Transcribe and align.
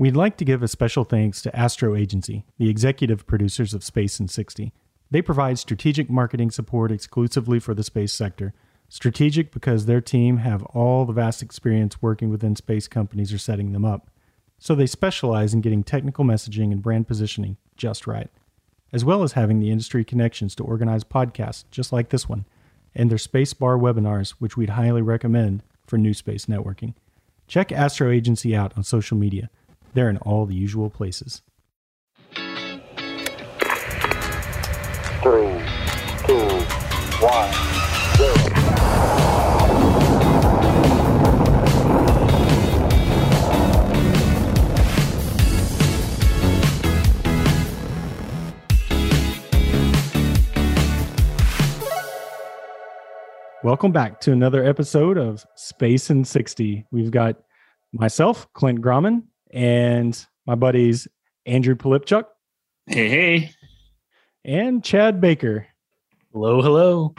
We'd 0.00 0.14
like 0.14 0.36
to 0.36 0.44
give 0.44 0.62
a 0.62 0.68
special 0.68 1.02
thanks 1.02 1.42
to 1.42 1.56
Astro 1.56 1.96
Agency, 1.96 2.44
the 2.56 2.70
executive 2.70 3.26
producers 3.26 3.74
of 3.74 3.82
Space 3.82 4.20
in 4.20 4.28
60. 4.28 4.72
They 5.10 5.20
provide 5.20 5.58
strategic 5.58 6.08
marketing 6.08 6.52
support 6.52 6.92
exclusively 6.92 7.58
for 7.58 7.74
the 7.74 7.82
space 7.82 8.12
sector. 8.12 8.54
Strategic 8.88 9.50
because 9.50 9.86
their 9.86 10.00
team 10.00 10.36
have 10.36 10.62
all 10.66 11.04
the 11.04 11.12
vast 11.12 11.42
experience 11.42 12.00
working 12.00 12.30
within 12.30 12.54
space 12.54 12.86
companies 12.86 13.32
or 13.32 13.38
setting 13.38 13.72
them 13.72 13.84
up. 13.84 14.08
So 14.56 14.76
they 14.76 14.86
specialize 14.86 15.52
in 15.52 15.62
getting 15.62 15.82
technical 15.82 16.24
messaging 16.24 16.70
and 16.70 16.80
brand 16.80 17.08
positioning 17.08 17.56
just 17.76 18.06
right, 18.06 18.30
as 18.92 19.04
well 19.04 19.24
as 19.24 19.32
having 19.32 19.58
the 19.58 19.72
industry 19.72 20.04
connections 20.04 20.54
to 20.54 20.62
organize 20.62 21.02
podcasts 21.02 21.64
just 21.72 21.92
like 21.92 22.10
this 22.10 22.28
one, 22.28 22.44
and 22.94 23.10
their 23.10 23.18
Space 23.18 23.52
Bar 23.52 23.76
webinars, 23.76 24.30
which 24.38 24.56
we'd 24.56 24.70
highly 24.70 25.02
recommend 25.02 25.64
for 25.88 25.98
new 25.98 26.14
space 26.14 26.46
networking. 26.46 26.94
Check 27.48 27.72
Astro 27.72 28.12
Agency 28.12 28.54
out 28.54 28.76
on 28.76 28.84
social 28.84 29.16
media. 29.16 29.50
They're 29.98 30.08
in 30.08 30.18
all 30.18 30.46
the 30.46 30.54
usual 30.54 30.90
places. 30.90 31.42
Three, 32.32 32.44
two, 36.24 36.38
one, 37.18 37.52
zero. 38.14 38.34
Welcome 53.64 53.90
back 53.90 54.20
to 54.20 54.30
another 54.30 54.64
episode 54.64 55.18
of 55.18 55.44
Space 55.56 56.08
in 56.10 56.24
60. 56.24 56.86
We've 56.92 57.10
got 57.10 57.40
myself, 57.92 58.46
Clint 58.52 58.80
Grauman, 58.80 59.24
and 59.50 60.26
my 60.46 60.54
buddies 60.54 61.08
Andrew 61.46 61.74
Polipchuk 61.74 62.24
Hey, 62.86 63.08
hey. 63.08 63.50
and 64.44 64.82
Chad 64.84 65.20
Baker. 65.20 65.66
Hello, 66.32 66.62
hello. 66.62 67.14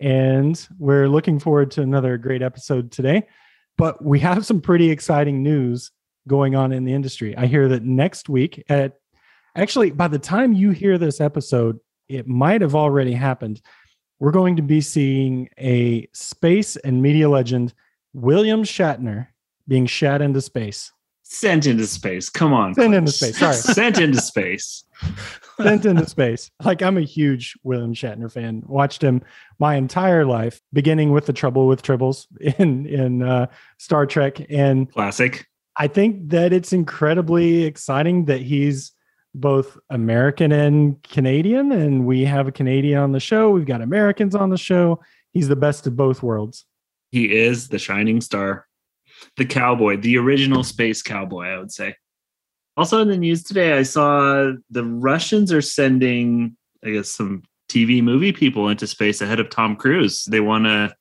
And 0.00 0.66
we're 0.78 1.08
looking 1.08 1.38
forward 1.38 1.70
to 1.72 1.82
another 1.82 2.18
great 2.18 2.42
episode 2.42 2.92
today. 2.92 3.26
But 3.78 4.04
we 4.04 4.20
have 4.20 4.44
some 4.44 4.60
pretty 4.60 4.90
exciting 4.90 5.42
news 5.42 5.90
going 6.28 6.54
on 6.54 6.72
in 6.72 6.84
the 6.84 6.92
industry. 6.92 7.36
I 7.36 7.46
hear 7.46 7.68
that 7.68 7.82
next 7.82 8.28
week, 8.28 8.62
at 8.68 8.98
actually, 9.54 9.90
by 9.90 10.08
the 10.08 10.18
time 10.18 10.52
you 10.52 10.70
hear 10.70 10.98
this 10.98 11.20
episode, 11.20 11.78
it 12.08 12.26
might 12.26 12.60
have 12.60 12.74
already 12.74 13.12
happened. 13.12 13.60
We're 14.18 14.32
going 14.32 14.56
to 14.56 14.62
be 14.62 14.80
seeing 14.80 15.48
a 15.58 16.08
space 16.12 16.76
and 16.76 17.02
media 17.02 17.28
legend, 17.28 17.74
William 18.14 18.62
Shatner, 18.64 19.28
being 19.68 19.86
shat 19.86 20.22
into 20.22 20.40
space. 20.40 20.92
Sent 21.22 21.66
into 21.66 21.86
space. 21.86 22.28
Come 22.28 22.52
on. 22.52 22.74
Sent 22.74 22.90
Clint. 22.90 22.94
into 22.94 23.12
space, 23.12 23.38
sorry. 23.38 23.54
Sent 23.54 23.98
into 23.98 24.20
space. 24.20 24.84
sent 25.60 25.84
into 25.84 26.08
space. 26.08 26.50
Like 26.62 26.82
I'm 26.82 26.96
a 26.96 27.02
huge 27.02 27.58
William 27.64 27.94
Shatner 27.94 28.30
fan. 28.30 28.62
Watched 28.66 29.02
him 29.02 29.22
my 29.58 29.74
entire 29.74 30.24
life, 30.24 30.60
beginning 30.72 31.10
with 31.10 31.26
the 31.26 31.32
Trouble 31.32 31.66
with 31.66 31.82
Tribbles 31.82 32.26
in 32.58 32.86
in 32.86 33.22
uh, 33.22 33.46
Star 33.78 34.06
Trek, 34.06 34.40
and 34.50 34.90
Classic. 34.92 35.46
I 35.78 35.88
think 35.88 36.30
that 36.30 36.52
it's 36.52 36.72
incredibly 36.72 37.64
exciting 37.64 38.26
that 38.26 38.40
he's 38.40 38.92
both 39.34 39.76
American 39.90 40.52
and 40.52 41.02
Canadian, 41.02 41.72
and 41.72 42.06
we 42.06 42.24
have 42.24 42.48
a 42.48 42.52
Canadian 42.52 42.98
on 42.98 43.12
the 43.12 43.20
show. 43.20 43.50
We've 43.50 43.66
got 43.66 43.82
Americans 43.82 44.34
on 44.34 44.50
the 44.50 44.56
show. 44.56 45.00
He's 45.32 45.48
the 45.48 45.56
best 45.56 45.86
of 45.86 45.96
both 45.96 46.22
worlds. 46.22 46.64
He 47.10 47.34
is 47.34 47.68
the 47.68 47.78
shining 47.78 48.20
star, 48.20 48.65
the 49.36 49.44
cowboy, 49.44 49.96
the 49.96 50.18
original 50.18 50.62
space 50.62 51.02
cowboy, 51.02 51.46
I 51.46 51.58
would 51.58 51.72
say. 51.72 51.94
Also 52.76 53.00
in 53.00 53.08
the 53.08 53.16
news 53.16 53.42
today, 53.42 53.78
I 53.78 53.82
saw 53.82 54.52
the 54.70 54.84
Russians 54.84 55.52
are 55.52 55.62
sending, 55.62 56.56
I 56.84 56.90
guess, 56.90 57.08
some 57.08 57.42
TV 57.68 58.02
movie 58.02 58.32
people 58.32 58.68
into 58.68 58.86
space 58.86 59.20
ahead 59.20 59.40
of 59.40 59.50
Tom 59.50 59.76
Cruise. 59.76 60.24
They 60.24 60.40
want 60.40 60.64
to 60.64 60.94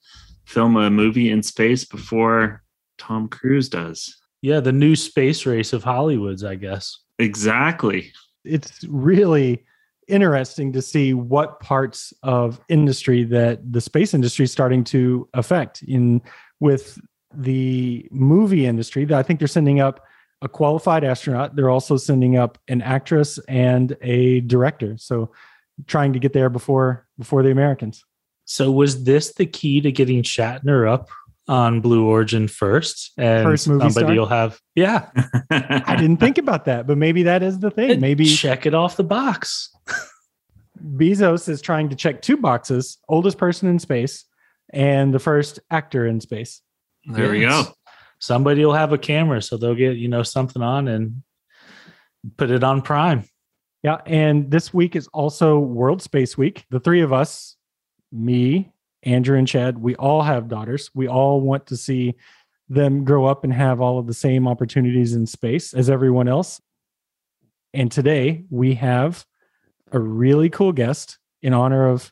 film 0.45 0.77
a 0.77 0.89
movie 0.89 1.29
in 1.29 1.43
space 1.43 1.83
before 1.85 2.63
Tom 2.97 3.27
Cruise 3.27 3.69
does. 3.69 4.15
Yeah, 4.41 4.59
the 4.59 4.71
new 4.71 4.95
space 4.95 5.45
race 5.45 5.73
of 5.73 5.83
Hollywood's, 5.83 6.43
I 6.43 6.55
guess. 6.55 6.97
Exactly. 7.19 8.11
it's 8.45 8.83
really 8.87 9.65
interesting 10.07 10.71
to 10.73 10.81
see 10.81 11.13
what 11.13 11.59
parts 11.59 12.13
of 12.23 12.59
industry 12.69 13.23
that 13.23 13.71
the 13.71 13.81
space 13.81 14.13
industry 14.13 14.43
is 14.45 14.51
starting 14.51 14.83
to 14.83 15.27
affect 15.33 15.81
in 15.83 16.21
with 16.59 16.99
the 17.37 18.07
movie 18.11 18.65
industry 18.65 19.07
i 19.13 19.23
think 19.23 19.39
they're 19.39 19.47
sending 19.47 19.79
up 19.79 20.03
a 20.41 20.49
qualified 20.49 21.03
astronaut 21.03 21.55
they're 21.55 21.69
also 21.69 21.97
sending 21.97 22.37
up 22.37 22.57
an 22.67 22.81
actress 22.81 23.39
and 23.47 23.95
a 24.01 24.41
director 24.41 24.95
so 24.97 25.31
trying 25.87 26.13
to 26.13 26.19
get 26.19 26.33
there 26.33 26.49
before 26.49 27.05
before 27.17 27.43
the 27.43 27.51
americans 27.51 28.03
So 28.45 28.71
was 28.71 29.03
this 29.05 29.33
the 29.33 29.45
key 29.45 29.81
to 29.81 29.91
getting 29.91 30.21
Shatner 30.23 30.87
up 30.87 31.09
on 31.47 31.79
Blue 31.81 32.05
Origin 32.05 32.47
first? 32.47 33.11
And 33.17 33.43
First 33.43 33.67
movie 33.67 33.89
somebody 33.89 34.15
star? 34.15 34.15
will 34.15 34.25
have 34.27 34.59
yeah. 34.75 35.09
i 35.51 35.95
didn't 35.95 36.17
think 36.17 36.37
about 36.37 36.65
that 36.65 36.85
but 36.87 36.97
maybe 36.97 37.23
that 37.23 37.41
is 37.43 37.59
the 37.59 37.71
thing 37.71 37.99
maybe 37.99 38.25
check 38.25 38.65
it 38.65 38.73
off 38.73 38.97
the 38.97 39.03
box. 39.03 39.69
bezos 40.97 41.47
is 41.49 41.61
trying 41.61 41.89
to 41.89 41.95
check 41.95 42.21
two 42.21 42.37
boxes 42.37 42.97
oldest 43.09 43.37
person 43.37 43.69
in 43.69 43.79
space 43.79 44.25
and 44.73 45.13
the 45.13 45.19
first 45.19 45.59
actor 45.71 46.05
in 46.05 46.19
space 46.19 46.61
There 47.05 47.31
we 47.31 47.41
go. 47.41 47.63
Somebody 48.19 48.65
will 48.65 48.73
have 48.73 48.93
a 48.93 48.97
camera, 48.97 49.41
so 49.41 49.57
they'll 49.57 49.75
get 49.75 49.97
you 49.97 50.07
know 50.07 50.23
something 50.23 50.61
on 50.61 50.87
and 50.87 51.23
put 52.37 52.51
it 52.51 52.63
on 52.63 52.81
Prime. 52.81 53.23
Yeah, 53.83 53.97
and 54.05 54.49
this 54.49 54.73
week 54.73 54.95
is 54.95 55.07
also 55.13 55.59
World 55.59 56.01
Space 56.01 56.37
Week. 56.37 56.65
The 56.71 56.79
three 56.79 57.01
of 57.01 57.13
us, 57.13 57.55
me, 58.11 58.73
Andrew, 59.03 59.37
and 59.37 59.47
Chad, 59.47 59.77
we 59.77 59.95
all 59.95 60.23
have 60.23 60.47
daughters. 60.47 60.89
We 60.95 61.07
all 61.07 61.41
want 61.41 61.67
to 61.67 61.77
see 61.77 62.15
them 62.67 63.03
grow 63.03 63.25
up 63.25 63.43
and 63.43 63.53
have 63.53 63.79
all 63.81 63.99
of 63.99 64.07
the 64.07 64.13
same 64.13 64.47
opportunities 64.47 65.13
in 65.13 65.27
space 65.27 65.73
as 65.73 65.89
everyone 65.89 66.27
else. 66.27 66.59
And 67.73 67.91
today 67.91 68.45
we 68.49 68.73
have 68.75 69.23
a 69.91 69.99
really 69.99 70.49
cool 70.49 70.71
guest 70.71 71.19
in 71.43 71.53
honor 71.53 71.87
of 71.87 72.11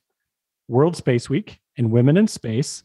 World 0.67 0.95
Space 0.95 1.29
Week 1.29 1.59
and 1.75 1.91
Women 1.91 2.17
in 2.17 2.27
Space, 2.27 2.83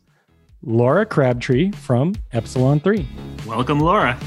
Laura 0.62 1.06
Crabtree 1.06 1.70
from 1.72 2.14
Epsilon 2.32 2.80
3. 2.80 3.06
Welcome, 3.46 3.80
Laura. 3.80 4.18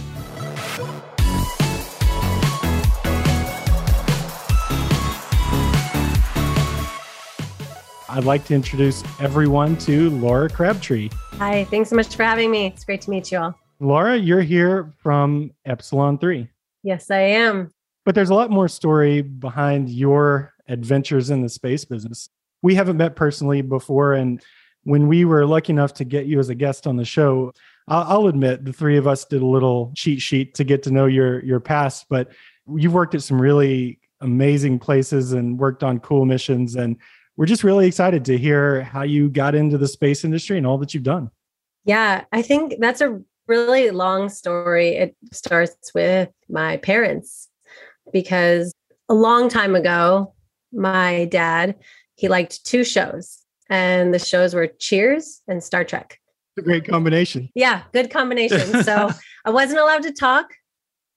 I'd 8.10 8.26
like 8.26 8.44
to 8.46 8.54
introduce 8.54 9.04
everyone 9.22 9.78
to 9.78 10.10
Laura 10.10 10.50
Crabtree. 10.50 11.10
Hi, 11.38 11.64
thanks 11.66 11.90
so 11.90 11.96
much 11.96 12.14
for 12.14 12.24
having 12.24 12.52
me. 12.52 12.66
It's 12.68 12.84
great 12.84 13.00
to 13.02 13.10
meet 13.10 13.32
you 13.32 13.38
all. 13.40 13.56
Laura, 13.80 14.18
you're 14.18 14.42
here 14.42 14.92
from 14.98 15.52
Epsilon 15.66 16.18
3, 16.18 16.48
Yes, 16.84 17.10
I 17.10 17.20
am. 17.22 17.72
but 18.06 18.14
there's 18.14 18.30
a 18.30 18.34
lot 18.36 18.52
more 18.52 18.68
story 18.68 19.22
behind 19.22 19.90
your 19.90 20.52
adventures 20.68 21.30
in 21.30 21.42
the 21.42 21.48
space 21.50 21.86
business. 21.86 22.30
We 22.62 22.76
haven't 22.76 22.98
met 22.98 23.16
personally 23.16 23.62
before. 23.62 24.14
And 24.14 24.42
when 24.84 25.08
we 25.08 25.26
were 25.26 25.46
lucky 25.46 25.74
enough 25.74 25.94
to 25.96 26.04
get 26.04 26.26
you 26.26 26.40
as 26.40 26.50
a 26.50 26.56
guest 26.56 26.88
on 26.88 26.98
the 26.98 27.06
show, 27.06 27.54
I'll, 27.88 28.28
admit 28.28 28.64
the 28.64 28.74
three 28.74 28.98
of 28.98 29.08
us 29.08 29.26
did 29.26 29.42
a 29.42 29.46
little 29.46 29.92
cheat 29.96 30.22
sheet 30.22 30.54
to 30.56 30.64
get 30.64 30.84
to 30.84 30.92
know 30.92 31.08
your, 31.08 31.44
your 31.44 31.60
past, 31.60 32.06
but 32.10 32.30
you've 32.76 32.94
worked 32.94 33.16
at 33.16 33.24
some 33.24 33.42
really 33.42 34.00
amazing 34.22 34.80
places 34.80 35.34
and 35.34 35.60
worked 35.60 35.84
on 35.84 36.00
cool 36.00 36.26
missions. 36.26 36.76
And 36.76 36.96
we're 37.38 37.48
just 37.48 37.64
really 37.64 37.88
excited 37.88 38.24
to 38.26 38.38
hear 38.38 38.84
how 38.84 39.02
you 39.02 39.30
got 39.30 39.56
into 39.56 39.78
the 39.78 39.88
space 39.88 40.24
industry 40.24 40.58
and 40.58 40.66
all 40.66 40.78
that 40.78 40.94
you've 40.94 41.04
done. 41.04 41.32
Yeah, 41.86 42.26
I 42.32 42.42
think 42.42 42.76
that's 42.80 43.02
a 43.02 43.20
really 43.48 43.90
long 43.90 44.30
story. 44.30 44.90
It 44.90 45.16
starts 45.34 45.92
with 45.94 46.30
my 46.48 46.78
parents 46.78 47.50
because 48.14 48.74
a 49.10 49.14
long 49.14 49.50
time 49.50 49.76
ago, 49.76 50.34
my 50.72 51.26
dad, 51.26 51.76
he 52.16 52.28
liked 52.28 52.64
two 52.66 52.84
shows, 52.84 53.41
and 53.72 54.14
the 54.14 54.20
shows 54.20 54.54
were 54.54 54.68
Cheers 54.68 55.42
and 55.48 55.64
Star 55.64 55.84
Trek. 55.84 56.20
It's 56.56 56.66
a 56.66 56.70
great 56.70 56.86
combination. 56.86 57.50
Yeah, 57.56 57.84
good 57.94 58.12
combination. 58.12 58.84
So 58.84 59.10
I 59.46 59.50
wasn't 59.50 59.80
allowed 59.80 60.04
to 60.04 60.12
talk 60.12 60.54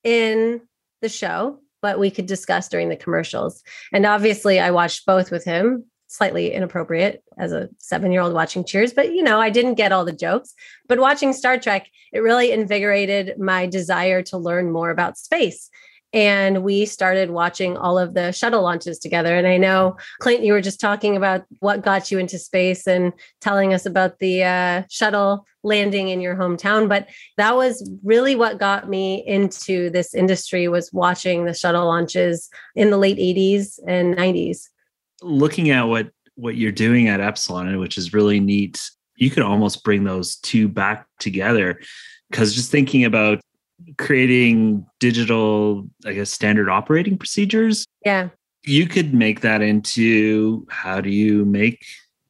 in 0.05 0.61
the 1.03 1.09
show, 1.09 1.59
but 1.83 1.99
we 1.99 2.11
could 2.11 2.27
discuss 2.27 2.69
during 2.69 2.89
the 2.89 2.97
commercials. 2.97 3.63
And 3.93 4.07
obviously, 4.07 4.61
I 4.61 4.71
watched 4.71 5.05
both 5.05 5.31
with 5.31 5.45
him. 5.45 5.85
Slightly 6.07 6.53
inappropriate 6.53 7.25
as 7.39 7.53
a 7.53 7.69
seven 7.79 8.13
year 8.13 8.21
old 8.21 8.35
watching 8.35 8.65
Cheers, 8.65 8.93
but 8.93 9.13
you 9.13 9.23
know, 9.23 9.41
I 9.41 9.51
didn't 9.51 9.75
get 9.75 9.91
all 9.91 10.05
the 10.05 10.13
jokes. 10.13 10.55
But 10.87 11.01
watching 11.01 11.33
Star 11.33 11.59
Trek, 11.59 11.89
it 12.13 12.21
really 12.21 12.53
invigorated 12.53 13.37
my 13.39 13.67
desire 13.67 14.23
to 14.25 14.39
learn 14.39 14.71
more 14.71 14.91
about 14.91 15.19
space. 15.19 15.69
And 16.15 16.63
we 16.63 16.87
started 16.87 17.31
watching 17.31 17.77
all 17.77 17.99
of 17.99 18.15
the 18.15 18.31
shuttle 18.31 18.63
launches 18.63 19.01
together. 19.01 19.37
And 19.37 19.49
I 19.49 19.57
know, 19.57 19.97
Clint, 20.21 20.45
you 20.45 20.53
were 20.53 20.61
just 20.61 20.79
talking 20.79 21.17
about 21.17 21.45
what 21.59 21.83
got 21.83 22.13
you 22.13 22.21
into 22.21 22.39
space 22.39 22.87
and 22.87 23.13
telling 23.41 23.75
us 23.75 23.85
about 23.85 24.21
the 24.21 24.45
uh, 24.45 24.83
shuttle 24.89 25.45
landing 25.65 26.11
in 26.11 26.21
your 26.21 26.37
hometown. 26.37 26.89
But 26.89 27.09
that 27.37 27.57
was 27.57 27.91
really 28.05 28.37
what 28.37 28.61
got 28.61 28.89
me 28.89 29.27
into 29.27 29.91
this 29.91 30.15
industry 30.15 30.69
was 30.69 30.93
watching 30.93 31.47
the 31.47 31.55
shuttle 31.55 31.87
launches 31.87 32.49
in 32.77 32.91
the 32.91 32.99
late 32.99 33.19
80s 33.19 33.81
and 33.85 34.17
90s. 34.17 34.69
Looking 35.21 35.71
at 35.71 35.83
what 35.83 36.11
what 36.37 36.57
you're 36.57 36.73
doing 36.73 37.09
at 37.09 37.21
Epsilon, 37.21 37.79
which 37.79 37.97
is 37.99 38.13
really 38.13 38.41
neat, 38.41 38.81
you 39.17 39.31
could 39.31 39.43
almost 39.43 39.85
bring 39.85 40.05
those 40.05 40.37
two 40.37 40.69
back 40.69 41.07
together. 41.19 41.81
Because 42.31 42.55
just 42.55 42.71
thinking 42.71 43.05
about 43.05 43.41
creating 43.99 44.87
digital, 45.01 45.89
I 46.05 46.13
guess, 46.13 46.31
standard 46.31 46.69
operating 46.69 47.19
procedures. 47.19 47.87
Yeah. 48.05 48.31
You 48.63 48.87
could 48.87 49.13
make 49.13 49.41
that 49.41 49.63
into 49.63 50.67
how 50.71 51.01
do 51.01 51.11
you 51.11 51.45
make 51.45 51.85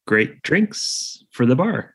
great 0.07 0.43
drinks 0.43 1.25
for 1.31 1.47
the 1.47 1.57
bar? 1.57 1.95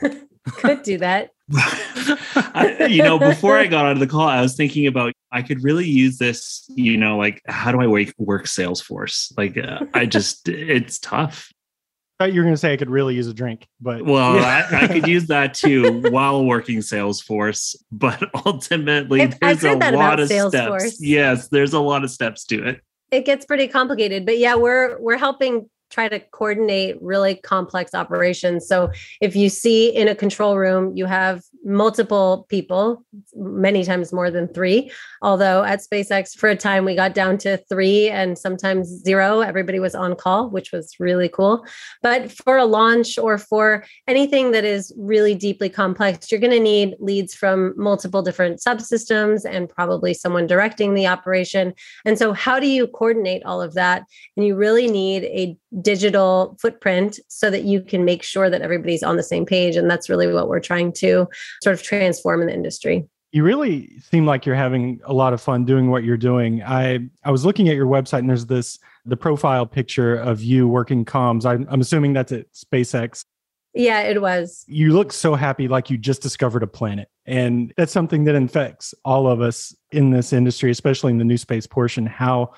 could 0.44 0.82
do 0.82 0.98
that. 0.98 1.30
I, 1.54 2.88
you 2.90 3.02
know, 3.02 3.18
before 3.18 3.56
I 3.56 3.66
got 3.66 3.86
out 3.86 3.92
of 3.92 4.00
the 4.00 4.06
call, 4.06 4.28
I 4.28 4.42
was 4.42 4.54
thinking 4.54 4.86
about 4.86 5.12
I 5.32 5.42
could 5.42 5.62
really 5.62 5.86
use 5.86 6.18
this. 6.18 6.66
You 6.74 6.96
know, 6.96 7.16
like 7.16 7.40
how 7.46 7.72
do 7.72 7.80
I 7.80 7.86
work 7.86 8.08
work 8.18 8.44
Salesforce? 8.44 9.32
Like 9.36 9.56
uh, 9.56 9.86
I 9.94 10.06
just 10.06 10.48
it's 10.48 10.98
tough 10.98 11.50
thought 12.18 12.32
you 12.32 12.40
were 12.40 12.44
going 12.44 12.54
to 12.54 12.58
say 12.58 12.72
I 12.72 12.76
could 12.76 12.90
really 12.90 13.14
use 13.14 13.28
a 13.28 13.34
drink, 13.34 13.68
but 13.80 14.04
well, 14.04 14.38
I, 14.38 14.66
I, 14.72 14.86
could 14.88 15.06
use 15.06 15.26
that 15.28 15.54
too 15.54 16.00
while 16.10 16.44
working 16.44 16.78
Salesforce. 16.78 17.76
But 17.92 18.22
ultimately, 18.46 19.22
I've, 19.22 19.38
there's 19.38 19.64
a 19.64 19.74
lot 19.74 20.20
of 20.20 20.28
Salesforce. 20.28 20.80
steps. 20.80 21.00
Yes, 21.00 21.48
there's 21.48 21.72
a 21.72 21.80
lot 21.80 22.04
of 22.04 22.10
steps 22.10 22.44
to 22.46 22.66
it. 22.66 22.80
It 23.10 23.24
gets 23.24 23.46
pretty 23.46 23.68
complicated, 23.68 24.26
but 24.26 24.38
yeah, 24.38 24.56
we're 24.56 24.98
we're 25.00 25.16
helping 25.16 25.70
try 25.90 26.08
to 26.08 26.20
coordinate 26.20 27.00
really 27.00 27.34
complex 27.34 27.94
operations. 27.94 28.66
So 28.66 28.90
if 29.20 29.34
you 29.34 29.48
see 29.48 29.88
in 29.88 30.08
a 30.08 30.14
control 30.14 30.56
room, 30.56 30.96
you 30.96 31.06
have 31.06 31.42
multiple 31.64 32.46
people, 32.48 33.04
many 33.34 33.84
times 33.84 34.12
more 34.12 34.30
than 34.30 34.48
three. 34.48 34.90
Although 35.22 35.64
at 35.64 35.80
SpaceX, 35.80 36.36
for 36.36 36.48
a 36.48 36.56
time, 36.56 36.84
we 36.84 36.94
got 36.94 37.14
down 37.14 37.38
to 37.38 37.56
three 37.68 38.08
and 38.08 38.38
sometimes 38.38 38.88
zero. 38.88 39.40
Everybody 39.40 39.78
was 39.78 39.94
on 39.94 40.14
call, 40.14 40.50
which 40.50 40.72
was 40.72 40.94
really 40.98 41.28
cool. 41.28 41.64
But 42.02 42.30
for 42.30 42.56
a 42.56 42.64
launch 42.64 43.18
or 43.18 43.38
for 43.38 43.84
anything 44.06 44.52
that 44.52 44.64
is 44.64 44.92
really 44.96 45.34
deeply 45.34 45.68
complex, 45.68 46.30
you're 46.30 46.40
going 46.40 46.52
to 46.52 46.60
need 46.60 46.96
leads 47.00 47.34
from 47.34 47.74
multiple 47.76 48.22
different 48.22 48.60
subsystems 48.60 49.44
and 49.48 49.68
probably 49.68 50.14
someone 50.14 50.46
directing 50.46 50.94
the 50.94 51.06
operation. 51.06 51.74
And 52.04 52.18
so, 52.18 52.32
how 52.32 52.60
do 52.60 52.66
you 52.66 52.86
coordinate 52.86 53.42
all 53.44 53.60
of 53.60 53.74
that? 53.74 54.04
And 54.36 54.46
you 54.46 54.54
really 54.54 54.88
need 54.88 55.24
a 55.24 55.56
digital 55.80 56.56
footprint 56.60 57.18
so 57.28 57.50
that 57.50 57.64
you 57.64 57.80
can 57.82 58.04
make 58.04 58.22
sure 58.22 58.50
that 58.50 58.62
everybody's 58.62 59.02
on 59.02 59.16
the 59.16 59.22
same 59.22 59.46
page. 59.46 59.76
And 59.76 59.90
that's 59.90 60.08
really 60.08 60.32
what 60.32 60.48
we're 60.48 60.60
trying 60.60 60.92
to 60.94 61.26
sort 61.62 61.74
of 61.74 61.82
transform 61.82 62.40
in 62.40 62.46
the 62.46 62.54
industry. 62.54 63.06
You 63.32 63.42
really 63.42 63.98
seem 64.00 64.24
like 64.24 64.46
you're 64.46 64.54
having 64.54 65.00
a 65.04 65.12
lot 65.12 65.34
of 65.34 65.40
fun 65.40 65.66
doing 65.66 65.90
what 65.90 66.02
you're 66.02 66.16
doing. 66.16 66.62
I 66.62 67.00
I 67.24 67.30
was 67.30 67.44
looking 67.44 67.68
at 67.68 67.76
your 67.76 67.86
website 67.86 68.20
and 68.20 68.30
there's 68.30 68.46
this 68.46 68.78
the 69.04 69.16
profile 69.16 69.66
picture 69.66 70.16
of 70.16 70.42
you 70.42 70.66
working 70.66 71.04
comms. 71.04 71.44
I'm, 71.44 71.66
I'm 71.70 71.80
assuming 71.80 72.14
that's 72.14 72.32
at 72.32 72.50
SpaceX. 72.52 73.24
Yeah, 73.74 74.00
it 74.00 74.20
was. 74.20 74.64
You 74.66 74.94
look 74.94 75.12
so 75.12 75.34
happy 75.34 75.68
like 75.68 75.90
you 75.90 75.98
just 75.98 76.22
discovered 76.22 76.62
a 76.62 76.66
planet. 76.66 77.08
And 77.26 77.72
that's 77.76 77.92
something 77.92 78.24
that 78.24 78.34
infects 78.34 78.94
all 79.04 79.28
of 79.28 79.42
us 79.42 79.74
in 79.92 80.10
this 80.10 80.32
industry, 80.32 80.70
especially 80.70 81.12
in 81.12 81.18
the 81.18 81.24
new 81.24 81.36
space 81.36 81.66
portion, 81.66 82.06
how 82.06 82.54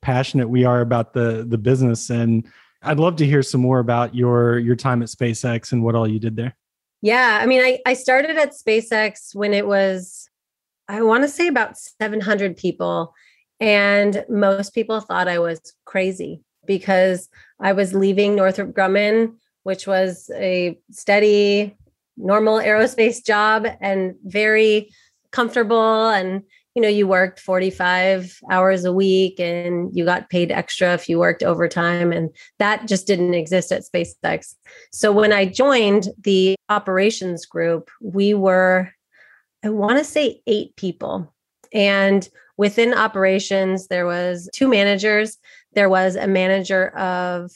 passionate 0.00 0.48
we 0.48 0.64
are 0.64 0.80
about 0.80 1.12
the 1.12 1.44
the 1.48 1.58
business 1.58 2.10
and 2.10 2.46
I'd 2.84 2.98
love 2.98 3.16
to 3.16 3.26
hear 3.26 3.42
some 3.42 3.60
more 3.60 3.78
about 3.78 4.14
your 4.14 4.58
your 4.58 4.76
time 4.76 5.02
at 5.02 5.08
SpaceX 5.08 5.72
and 5.72 5.82
what 5.82 5.94
all 5.94 6.06
you 6.06 6.18
did 6.18 6.36
there. 6.36 6.56
Yeah, 7.02 7.38
I 7.40 7.46
mean 7.46 7.62
I 7.62 7.78
I 7.86 7.94
started 7.94 8.36
at 8.36 8.52
SpaceX 8.52 9.34
when 9.34 9.52
it 9.54 9.66
was 9.66 10.28
I 10.88 11.02
want 11.02 11.24
to 11.24 11.28
say 11.28 11.48
about 11.48 11.78
700 11.78 12.56
people 12.56 13.14
and 13.60 14.24
most 14.28 14.74
people 14.74 15.00
thought 15.00 15.28
I 15.28 15.38
was 15.38 15.60
crazy 15.86 16.42
because 16.66 17.28
I 17.60 17.72
was 17.72 17.94
leaving 17.94 18.34
Northrop 18.34 18.72
Grumman 18.72 19.34
which 19.62 19.86
was 19.86 20.30
a 20.34 20.78
steady 20.90 21.74
normal 22.16 22.58
aerospace 22.58 23.24
job 23.24 23.66
and 23.80 24.14
very 24.24 24.90
comfortable 25.32 26.08
and 26.08 26.42
you 26.74 26.82
know 26.82 26.88
you 26.88 27.06
worked 27.06 27.38
45 27.38 28.40
hours 28.50 28.84
a 28.84 28.92
week 28.92 29.38
and 29.38 29.94
you 29.96 30.04
got 30.04 30.28
paid 30.28 30.50
extra 30.50 30.92
if 30.94 31.08
you 31.08 31.18
worked 31.18 31.42
overtime 31.42 32.12
and 32.12 32.30
that 32.58 32.86
just 32.88 33.06
didn't 33.06 33.34
exist 33.34 33.70
at 33.70 33.82
SpaceX. 33.82 34.54
So 34.90 35.12
when 35.12 35.32
I 35.32 35.46
joined 35.46 36.08
the 36.20 36.56
operations 36.68 37.46
group, 37.46 37.90
we 38.00 38.34
were 38.34 38.90
I 39.64 39.70
want 39.70 39.98
to 39.98 40.04
say 40.04 40.42
8 40.46 40.76
people. 40.76 41.32
And 41.72 42.28
within 42.56 42.92
operations 42.92 43.86
there 43.86 44.06
was 44.06 44.48
two 44.52 44.68
managers, 44.68 45.38
there 45.74 45.88
was 45.88 46.16
a 46.16 46.26
manager 46.26 46.88
of 46.96 47.50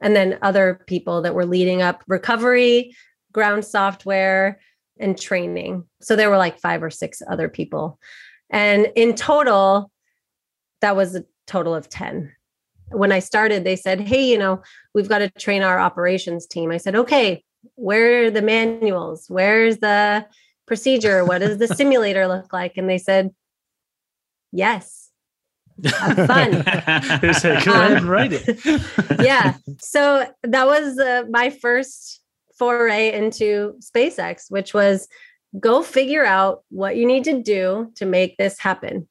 and 0.00 0.14
then 0.14 0.38
other 0.42 0.82
people 0.86 1.22
that 1.22 1.34
were 1.34 1.46
leading 1.46 1.82
up 1.82 2.04
recovery, 2.06 2.94
ground 3.32 3.64
software, 3.64 4.60
and 5.00 5.18
training. 5.18 5.84
So 6.00 6.14
there 6.14 6.30
were 6.30 6.36
like 6.36 6.60
five 6.60 6.82
or 6.82 6.90
six 6.90 7.22
other 7.28 7.48
people. 7.48 7.98
And 8.50 8.88
in 8.94 9.14
total, 9.14 9.90
that 10.80 10.96
was 10.96 11.16
a 11.16 11.24
total 11.46 11.74
of 11.74 11.88
10. 11.88 12.32
When 12.90 13.12
I 13.12 13.18
started, 13.18 13.64
they 13.64 13.76
said, 13.76 14.00
Hey, 14.00 14.30
you 14.30 14.38
know, 14.38 14.62
we've 14.94 15.08
got 15.08 15.18
to 15.18 15.30
train 15.30 15.62
our 15.62 15.78
operations 15.78 16.46
team. 16.46 16.70
I 16.70 16.76
said, 16.76 16.94
Okay, 16.94 17.42
where 17.74 18.24
are 18.24 18.30
the 18.30 18.42
manuals? 18.42 19.26
Where's 19.28 19.78
the 19.78 20.26
procedure? 20.66 21.24
What 21.24 21.38
does 21.38 21.58
the 21.58 21.68
simulator 21.68 22.28
look 22.28 22.52
like? 22.52 22.76
And 22.76 22.88
they 22.88 22.98
said, 22.98 23.30
Yes. 24.52 25.10
Have 25.84 26.26
fun. 26.26 26.50
they 27.20 27.32
said, 27.32 27.64
Go 27.64 27.72
ahead 27.72 27.92
and 27.92 28.06
write 28.06 28.32
it. 28.32 28.60
yeah. 29.24 29.56
So 29.78 30.26
that 30.42 30.66
was 30.66 30.98
uh, 30.98 31.24
my 31.28 31.50
first 31.50 32.20
foray 32.58 33.12
into 33.12 33.74
SpaceX, 33.80 34.50
which 34.50 34.72
was 34.72 35.08
go 35.58 35.82
figure 35.82 36.24
out 36.24 36.64
what 36.70 36.96
you 36.96 37.06
need 37.06 37.24
to 37.24 37.42
do 37.42 37.92
to 37.96 38.06
make 38.06 38.36
this 38.36 38.58
happen. 38.58 39.08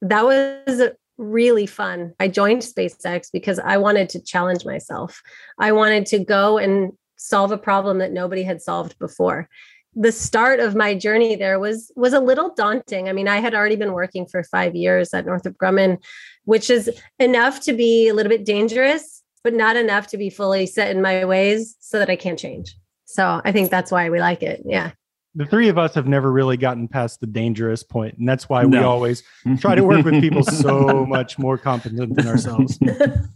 That 0.00 0.24
was 0.24 0.90
really 1.18 1.66
fun. 1.66 2.12
I 2.18 2.28
joined 2.28 2.62
SpaceX 2.62 3.28
because 3.32 3.58
I 3.58 3.76
wanted 3.76 4.08
to 4.10 4.20
challenge 4.20 4.64
myself. 4.64 5.22
I 5.58 5.72
wanted 5.72 6.06
to 6.06 6.18
go 6.18 6.58
and 6.58 6.92
solve 7.16 7.52
a 7.52 7.58
problem 7.58 7.98
that 7.98 8.12
nobody 8.12 8.42
had 8.42 8.60
solved 8.60 8.98
before. 8.98 9.48
The 9.94 10.10
start 10.10 10.58
of 10.58 10.74
my 10.74 10.94
journey 10.94 11.36
there 11.36 11.58
was 11.58 11.92
was 11.94 12.14
a 12.14 12.20
little 12.20 12.54
daunting. 12.54 13.08
I 13.08 13.12
mean, 13.12 13.28
I 13.28 13.38
had 13.38 13.54
already 13.54 13.76
been 13.76 13.92
working 13.92 14.26
for 14.26 14.42
5 14.42 14.74
years 14.74 15.12
at 15.12 15.26
Northrop 15.26 15.58
Grumman, 15.58 16.02
which 16.44 16.70
is 16.70 16.90
enough 17.18 17.60
to 17.60 17.74
be 17.74 18.08
a 18.08 18.14
little 18.14 18.30
bit 18.30 18.46
dangerous, 18.46 19.22
but 19.44 19.52
not 19.52 19.76
enough 19.76 20.06
to 20.08 20.16
be 20.16 20.30
fully 20.30 20.66
set 20.66 20.90
in 20.90 21.02
my 21.02 21.26
ways 21.26 21.76
so 21.78 21.98
that 21.98 22.08
I 22.08 22.16
can't 22.16 22.38
change. 22.38 22.74
So, 23.04 23.42
I 23.44 23.52
think 23.52 23.70
that's 23.70 23.92
why 23.92 24.08
we 24.08 24.18
like 24.18 24.42
it. 24.42 24.62
Yeah 24.64 24.92
the 25.34 25.46
three 25.46 25.68
of 25.68 25.78
us 25.78 25.94
have 25.94 26.06
never 26.06 26.30
really 26.30 26.56
gotten 26.56 26.88
past 26.88 27.20
the 27.20 27.26
dangerous 27.26 27.82
point, 27.82 28.18
and 28.18 28.28
that's 28.28 28.48
why 28.48 28.62
no. 28.62 28.68
we 28.68 28.84
always 28.84 29.22
try 29.58 29.74
to 29.74 29.82
work 29.82 30.04
with 30.04 30.20
people 30.20 30.42
so 30.42 31.06
much 31.08 31.38
more 31.38 31.56
competent 31.56 32.14
than 32.16 32.26
ourselves. 32.26 32.78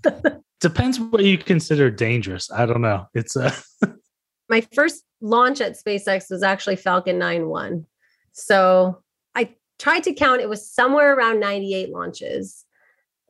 Depends 0.61 1.01
what 1.01 1.25
you 1.25 1.39
consider 1.39 1.91
dangerous. 1.91 2.51
I 2.51 2.67
don't 2.67 2.83
know. 2.83 3.07
It's 3.15 3.37
uh, 3.37 3.55
a 3.83 3.89
my 4.49 4.61
first 4.75 5.05
launch 5.21 5.61
at 5.61 5.77
SpaceX 5.77 6.31
was 6.31 6.43
actually 6.43 6.77
Falcon 6.77 7.19
9 7.19 7.49
1. 7.49 7.87
So 8.33 9.03
I 9.35 9.55
tried 9.79 10.05
to 10.05 10.13
count, 10.13 10.41
it 10.41 10.49
was 10.49 10.71
somewhere 10.71 11.15
around 11.15 11.41
98 11.41 11.91
launches 11.91 12.65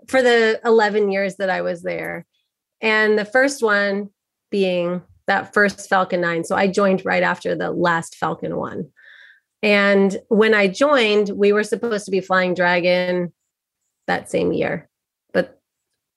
for 0.09 0.23
the 0.23 0.61
11 0.65 1.11
years 1.11 1.37
that 1.37 1.51
I 1.51 1.63
was 1.63 1.83
there. 1.83 2.27
And 2.81 3.19
the 3.19 3.25
first 3.25 3.63
one 3.63 4.11
being 4.51 5.03
that 5.27 5.53
first 5.53 5.89
Falcon 5.89 6.21
9. 6.21 6.45
So 6.45 6.57
I 6.57 6.69
joined 6.69 7.05
right 7.05 7.23
after 7.23 7.55
the 7.55 7.71
last 7.71 8.17
Falcon 8.17 8.57
1. 8.57 8.89
And 9.63 10.17
when 10.29 10.55
I 10.55 10.69
joined, 10.69 11.31
we 11.31 11.53
were 11.53 11.65
supposed 11.65 12.05
to 12.05 12.11
be 12.11 12.21
flying 12.21 12.55
Dragon 12.55 13.33
that 14.07 14.31
same 14.31 14.53
year. 14.53 14.89
But 15.33 15.59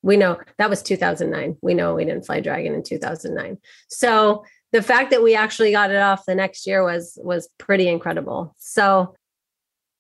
we 0.02 0.18
know 0.18 0.40
that 0.58 0.70
was 0.70 0.84
2009. 0.84 1.58
We 1.62 1.74
know 1.74 1.96
we 1.96 2.06
didn't 2.06 2.26
fly 2.26 2.42
Dragon 2.42 2.74
in 2.74 2.84
2009. 2.84 3.58
So 3.90 4.44
the 4.72 4.82
fact 4.82 5.10
that 5.12 5.24
we 5.24 5.36
actually 5.36 5.72
got 5.72 5.92
it 5.92 5.98
off 5.98 6.26
the 6.26 6.36
next 6.36 6.68
year 6.68 6.84
was 6.84 7.18
was 7.24 7.50
pretty 7.58 7.88
incredible. 7.88 8.54
So 8.60 9.16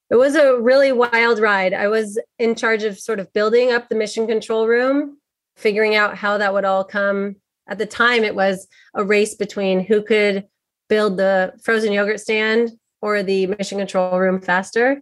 it 0.09 0.15
was 0.15 0.35
a 0.35 0.59
really 0.59 0.91
wild 0.91 1.39
ride. 1.39 1.73
I 1.73 1.87
was 1.87 2.19
in 2.37 2.55
charge 2.55 2.83
of 2.83 2.99
sort 2.99 3.19
of 3.19 3.31
building 3.33 3.71
up 3.71 3.89
the 3.89 3.95
mission 3.95 4.27
control 4.27 4.67
room, 4.67 5.17
figuring 5.55 5.95
out 5.95 6.17
how 6.17 6.37
that 6.37 6.53
would 6.53 6.65
all 6.65 6.83
come 6.83 7.37
at 7.69 7.77
the 7.77 7.85
time 7.85 8.23
it 8.23 8.35
was 8.35 8.67
a 8.95 9.03
race 9.03 9.35
between 9.35 9.79
who 9.79 10.01
could 10.03 10.45
build 10.89 11.17
the 11.17 11.53
frozen 11.63 11.93
yogurt 11.93 12.19
stand 12.19 12.71
or 13.01 13.23
the 13.23 13.45
mission 13.47 13.77
control 13.77 14.19
room 14.19 14.41
faster 14.41 14.99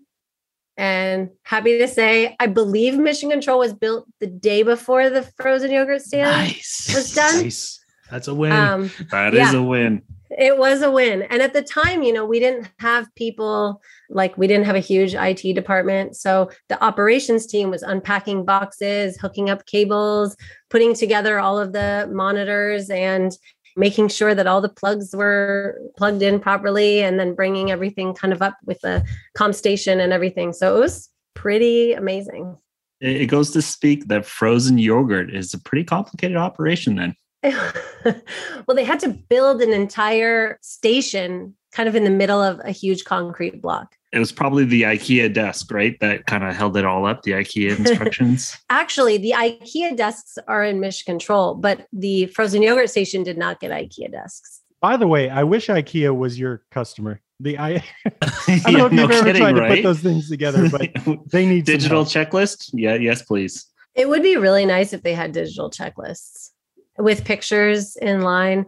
And 0.79 1.29
happy 1.43 1.79
to 1.79 1.87
say, 1.87 2.35
I 2.39 2.45
believe 2.45 2.93
Mission 2.99 3.31
Control 3.31 3.57
was 3.57 3.73
built 3.73 4.05
the 4.19 4.27
day 4.27 4.61
before 4.61 5.09
the 5.09 5.23
frozen 5.23 5.71
yogurt 5.71 6.03
stand. 6.03 6.29
Nice. 6.29 6.93
Was 6.93 7.15
done? 7.15 7.41
Nice. 7.41 7.79
That's 8.11 8.27
a 8.27 8.35
win. 8.35 8.51
Um, 8.51 8.91
That 9.09 9.33
is 9.33 9.39
Yeah. 9.53 9.57
a 9.57 9.63
win. 9.63 10.03
It 10.37 10.57
was 10.57 10.83
a 10.83 10.91
win. 10.91 11.23
And 11.23 11.41
at 11.41 11.53
the 11.53 11.63
time, 11.63 12.03
you 12.03 12.13
know, 12.13 12.23
we 12.23 12.39
didn't 12.39 12.69
have 12.77 13.13
people 13.15 13.81
like 14.09 14.37
we 14.37 14.45
didn't 14.45 14.67
have 14.67 14.75
a 14.75 14.79
huge 14.79 15.15
IT 15.15 15.55
department. 15.55 16.15
So 16.15 16.51
the 16.69 16.81
operations 16.83 17.47
team 17.47 17.71
was 17.71 17.81
unpacking 17.81 18.45
boxes, 18.45 19.17
hooking 19.17 19.49
up 19.49 19.65
cables, 19.65 20.37
putting 20.69 20.93
together 20.93 21.39
all 21.39 21.57
of 21.57 21.73
the 21.73 22.07
monitors 22.13 22.91
and 22.91 23.35
making 23.75 24.09
sure 24.09 24.35
that 24.35 24.47
all 24.47 24.61
the 24.61 24.69
plugs 24.69 25.15
were 25.15 25.79
plugged 25.97 26.21
in 26.21 26.39
properly 26.39 27.01
and 27.01 27.19
then 27.19 27.33
bringing 27.33 27.71
everything 27.71 28.13
kind 28.13 28.31
of 28.31 28.41
up 28.43 28.57
with 28.65 28.79
the 28.81 29.03
com 29.35 29.53
station 29.53 29.99
and 29.99 30.13
everything. 30.13 30.53
So 30.53 30.77
it 30.77 30.79
was 30.79 31.09
pretty 31.33 31.93
amazing. 31.93 32.55
It 33.01 33.21
it 33.21 33.25
goes 33.25 33.51
to 33.51 33.61
speak 33.63 34.07
that 34.07 34.25
frozen 34.25 34.77
yogurt 34.77 35.33
is 35.33 35.55
a 35.55 35.59
pretty 35.59 35.83
complicated 35.83 36.37
operation 36.37 36.95
then. 36.95 37.15
well, 37.43 38.75
they 38.75 38.83
had 38.83 38.99
to 39.01 39.09
build 39.09 39.61
an 39.61 39.71
entire 39.71 40.57
station 40.61 41.55
kind 41.71 41.87
of 41.87 41.95
in 41.95 42.03
the 42.03 42.09
middle 42.09 42.41
of 42.41 42.59
a 42.63 42.71
huge 42.71 43.03
concrete 43.05 43.61
block. 43.61 43.95
It 44.11 44.19
was 44.19 44.31
probably 44.31 44.63
the 44.63 44.83
IKEA 44.83 45.33
desk, 45.33 45.71
right? 45.71 45.99
That 45.99 46.25
kind 46.25 46.43
of 46.43 46.55
held 46.55 46.77
it 46.77 46.85
all 46.85 47.05
up, 47.05 47.23
the 47.23 47.31
IKEA 47.31 47.77
instructions. 47.77 48.57
Actually, 48.69 49.17
the 49.17 49.31
IKEA 49.31 49.95
desks 49.95 50.37
are 50.47 50.63
in 50.63 50.79
Mission 50.79 51.03
Control, 51.05 51.55
but 51.55 51.87
the 51.91 52.27
frozen 52.27 52.61
yogurt 52.61 52.89
station 52.89 53.23
did 53.23 53.37
not 53.37 53.59
get 53.59 53.71
IKEA 53.71 54.11
desks. 54.11 54.61
By 54.79 54.97
the 54.97 55.07
way, 55.07 55.29
I 55.29 55.43
wish 55.43 55.67
IKEA 55.67 56.15
was 56.15 56.39
your 56.39 56.63
customer. 56.71 57.21
The 57.39 57.59
I, 57.59 57.83
I 58.47 58.59
don't 58.71 58.75
know 58.75 58.85
if 58.87 58.91
no 58.93 59.01
you've 59.03 59.11
ever 59.11 59.25
kidding, 59.25 59.41
tried 59.41 59.53
to 59.53 59.61
right? 59.61 59.75
put 59.75 59.83
those 59.83 59.99
things 59.99 60.29
together, 60.29 60.69
but 60.69 60.89
they 61.31 61.45
need 61.45 61.65
digital 61.65 62.03
help. 62.03 62.31
checklist. 62.31 62.71
Yeah, 62.73 62.95
yes, 62.95 63.21
please. 63.21 63.67
It 63.93 64.09
would 64.09 64.23
be 64.23 64.37
really 64.37 64.65
nice 64.65 64.93
if 64.93 65.03
they 65.03 65.13
had 65.13 65.33
digital 65.33 65.69
checklists 65.69 66.51
with 66.97 67.25
pictures 67.25 67.95
in 67.97 68.21
line. 68.21 68.65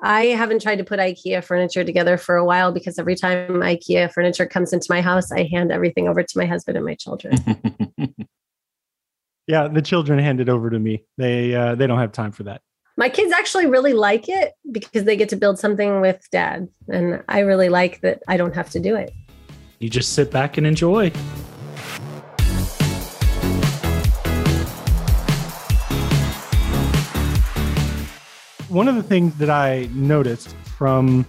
I 0.00 0.26
haven't 0.26 0.62
tried 0.62 0.76
to 0.76 0.84
put 0.84 0.98
IKEA 0.98 1.44
furniture 1.44 1.84
together 1.84 2.16
for 2.16 2.36
a 2.36 2.44
while 2.44 2.72
because 2.72 2.98
every 2.98 3.14
time 3.14 3.48
IKEA 3.60 4.12
furniture 4.12 4.46
comes 4.46 4.72
into 4.72 4.86
my 4.90 5.00
house, 5.00 5.30
I 5.30 5.44
hand 5.44 5.70
everything 5.70 6.08
over 6.08 6.22
to 6.22 6.38
my 6.38 6.46
husband 6.46 6.76
and 6.76 6.84
my 6.84 6.94
children. 6.94 7.36
Yeah, 9.46 9.68
the 9.68 9.82
children 9.82 10.18
hand 10.18 10.40
it 10.40 10.48
over 10.48 10.70
to 10.70 10.78
me. 10.78 11.04
They 11.18 11.54
uh, 11.54 11.74
they 11.74 11.86
don't 11.86 11.98
have 11.98 12.12
time 12.12 12.32
for 12.32 12.44
that. 12.44 12.62
my 12.96 13.08
kids 13.08 13.32
actually 13.32 13.66
really 13.66 13.92
like 13.92 14.28
it 14.28 14.52
because 14.70 15.04
they 15.04 15.16
get 15.16 15.28
to 15.30 15.36
build 15.36 15.58
something 15.58 16.00
with 16.00 16.24
dad. 16.30 16.68
And 16.88 17.22
I 17.28 17.40
really 17.40 17.68
like 17.68 18.00
that 18.02 18.22
I 18.28 18.36
don't 18.36 18.54
have 18.54 18.70
to 18.70 18.80
do 18.80 18.94
it. 18.94 19.12
you 19.80 19.90
just 19.90 20.12
sit 20.12 20.30
back 20.30 20.58
and 20.58 20.66
enjoy. 20.66 21.10
One 28.72 28.88
of 28.88 28.94
the 28.94 29.02
things 29.02 29.34
that 29.34 29.50
I 29.50 29.86
noticed 29.92 30.56
from 30.78 31.26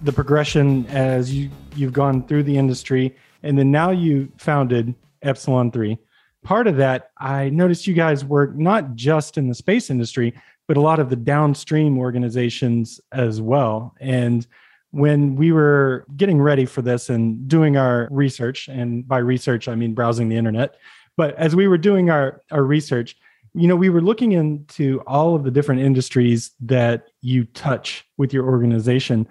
the 0.00 0.12
progression 0.12 0.86
as 0.86 1.34
you 1.34 1.50
you've 1.76 1.92
gone 1.92 2.26
through 2.26 2.44
the 2.44 2.56
industry 2.56 3.14
and 3.42 3.58
then 3.58 3.70
now 3.70 3.90
you 3.90 4.32
founded 4.38 4.94
Epsilon 5.20 5.70
3 5.70 5.98
part 6.42 6.66
of 6.66 6.78
that 6.78 7.10
I 7.18 7.50
noticed 7.50 7.86
you 7.86 7.92
guys 7.92 8.24
work 8.24 8.56
not 8.56 8.94
just 8.94 9.36
in 9.36 9.48
the 9.48 9.54
space 9.54 9.90
industry 9.90 10.32
but 10.66 10.78
a 10.78 10.80
lot 10.80 10.98
of 10.98 11.10
the 11.10 11.16
downstream 11.16 11.98
organizations 11.98 13.00
as 13.12 13.40
well. 13.40 13.94
And 14.00 14.46
when 14.90 15.34
we 15.36 15.52
were 15.52 16.06
getting 16.16 16.40
ready 16.40 16.64
for 16.64 16.82
this 16.82 17.08
and 17.10 17.48
doing 17.48 17.76
our 17.76 18.08
research 18.10 18.66
and 18.68 19.06
by 19.06 19.18
research 19.18 19.68
I 19.68 19.74
mean 19.74 19.92
browsing 19.92 20.30
the 20.30 20.36
internet 20.36 20.76
but 21.18 21.34
as 21.34 21.54
we 21.54 21.68
were 21.68 21.76
doing 21.76 22.08
our 22.08 22.40
our 22.50 22.62
research 22.62 23.14
you 23.58 23.66
know 23.66 23.74
we 23.74 23.88
were 23.88 24.00
looking 24.00 24.32
into 24.32 25.02
all 25.06 25.34
of 25.34 25.42
the 25.42 25.50
different 25.50 25.80
industries 25.80 26.52
that 26.60 27.08
you 27.22 27.44
touch 27.44 28.06
with 28.16 28.32
your 28.32 28.46
organization. 28.46 29.26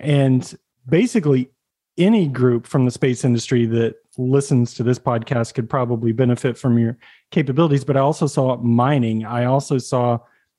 And 0.00 0.56
basically 0.88 1.50
any 1.98 2.26
group 2.26 2.66
from 2.66 2.84
the 2.84 2.90
space 2.90 3.24
industry 3.24 3.66
that 3.66 3.96
listens 4.16 4.72
to 4.74 4.82
this 4.82 4.98
podcast 4.98 5.54
could 5.54 5.68
probably 5.68 6.12
benefit 6.12 6.56
from 6.56 6.78
your 6.78 6.96
capabilities. 7.30 7.84
But 7.84 7.98
i 7.98 8.00
also 8.00 8.26
saw 8.26 8.56
mining. 8.56 9.26
I 9.26 9.44
also 9.44 9.76
saw 9.76 10.18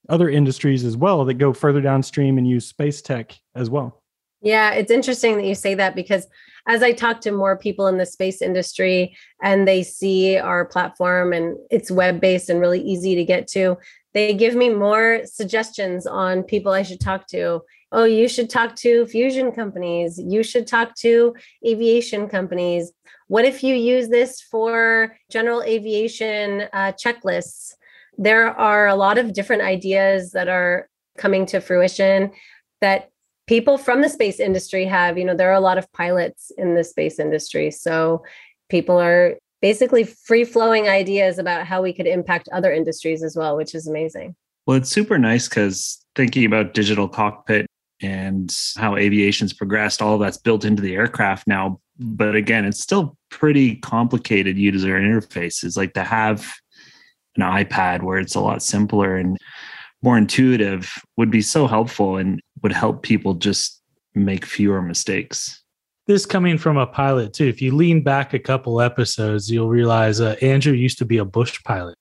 other 0.09 0.29
industries 0.29 0.85
as 0.85 0.95
well 0.95 1.25
that 1.25 1.35
go 1.35 1.53
further 1.53 1.81
downstream 1.81 2.37
and 2.37 2.47
use 2.47 2.67
space 2.67 3.01
tech 3.01 3.33
as 3.55 3.69
well. 3.69 4.03
Yeah, 4.41 4.71
it's 4.71 4.91
interesting 4.91 5.37
that 5.37 5.45
you 5.45 5.55
say 5.55 5.73
that 5.73 5.95
because 5.95 6.27
as 6.67 6.83
I 6.83 6.91
talk 6.91 7.21
to 7.21 7.31
more 7.31 7.57
people 7.57 7.87
in 7.87 7.97
the 7.97 8.05
space 8.05 8.41
industry 8.41 9.15
and 9.41 9.67
they 9.67 9.83
see 9.83 10.37
our 10.37 10.65
platform 10.65 11.31
and 11.31 11.57
it's 11.71 11.89
web 11.89 12.19
based 12.19 12.49
and 12.49 12.59
really 12.59 12.81
easy 12.81 13.15
to 13.15 13.23
get 13.23 13.47
to, 13.49 13.77
they 14.13 14.33
give 14.33 14.53
me 14.53 14.69
more 14.69 15.21
suggestions 15.23 16.05
on 16.05 16.43
people 16.43 16.73
I 16.73 16.83
should 16.83 16.99
talk 16.99 17.27
to. 17.27 17.61
Oh, 17.93 18.03
you 18.03 18.27
should 18.27 18.49
talk 18.49 18.75
to 18.77 19.05
fusion 19.05 19.53
companies. 19.53 20.19
You 20.19 20.43
should 20.43 20.67
talk 20.67 20.93
to 20.95 21.33
aviation 21.65 22.27
companies. 22.27 22.91
What 23.27 23.45
if 23.45 23.63
you 23.63 23.75
use 23.75 24.09
this 24.09 24.41
for 24.41 25.15
general 25.31 25.63
aviation 25.63 26.63
uh, 26.73 26.91
checklists? 26.93 27.75
There 28.17 28.49
are 28.49 28.87
a 28.87 28.95
lot 28.95 29.17
of 29.17 29.33
different 29.33 29.61
ideas 29.61 30.31
that 30.31 30.49
are 30.49 30.89
coming 31.17 31.45
to 31.47 31.61
fruition 31.61 32.31
that 32.81 33.09
people 33.47 33.77
from 33.77 34.01
the 34.01 34.09
space 34.09 34.39
industry 34.39 34.85
have 34.85 35.17
you 35.17 35.25
know 35.25 35.35
there 35.35 35.49
are 35.49 35.53
a 35.53 35.59
lot 35.59 35.77
of 35.77 35.91
pilots 35.93 36.51
in 36.57 36.75
the 36.75 36.83
space 36.83 37.19
industry 37.19 37.71
so 37.71 38.23
people 38.69 38.99
are 38.99 39.35
basically 39.61 40.03
free 40.03 40.43
flowing 40.43 40.87
ideas 40.87 41.39
about 41.39 41.65
how 41.65 41.81
we 41.81 41.91
could 41.91 42.05
impact 42.07 42.47
other 42.51 42.71
industries 42.71 43.23
as 43.23 43.35
well 43.35 43.55
which 43.57 43.73
is 43.73 43.87
amazing 43.87 44.35
Well, 44.67 44.77
it's 44.77 44.89
super 44.89 45.17
nice 45.17 45.47
because 45.47 46.05
thinking 46.15 46.45
about 46.45 46.73
digital 46.73 47.07
cockpit 47.07 47.65
and 48.01 48.53
how 48.75 48.95
aviation's 48.95 49.53
progressed, 49.53 50.01
all 50.01 50.17
that's 50.17 50.37
built 50.37 50.65
into 50.65 50.81
the 50.81 50.95
aircraft 50.95 51.47
now. 51.47 51.79
But 51.97 52.35
again, 52.35 52.65
it's 52.65 52.81
still 52.81 53.17
pretty 53.29 53.77
complicated 53.77 54.57
user 54.57 54.99
interfaces. 54.99 55.77
Like 55.77 55.93
to 55.93 56.03
have 56.03 56.53
an 57.35 57.43
iPad 57.43 58.03
where 58.03 58.19
it's 58.19 58.35
a 58.35 58.39
lot 58.39 58.61
simpler 58.61 59.15
and 59.15 59.37
more 60.03 60.17
intuitive 60.17 60.93
would 61.15 61.31
be 61.31 61.41
so 61.41 61.65
helpful 61.65 62.17
and 62.17 62.39
would 62.63 62.71
help 62.71 63.03
people 63.03 63.33
just 63.33 63.81
make 64.15 64.45
fewer 64.45 64.81
mistakes. 64.81 65.61
This 66.07 66.25
coming 66.25 66.57
from 66.57 66.77
a 66.77 66.87
pilot 66.87 67.33
too. 67.33 67.45
If 67.47 67.61
you 67.61 67.75
lean 67.75 68.01
back 68.01 68.33
a 68.33 68.39
couple 68.39 68.79
episodes, 68.79 69.51
you'll 69.51 69.69
realize 69.69 70.21
uh, 70.21 70.35
Andrew 70.41 70.73
used 70.73 70.97
to 70.99 71.05
be 71.05 71.17
a 71.17 71.25
bush 71.25 71.61
pilot. 71.63 71.95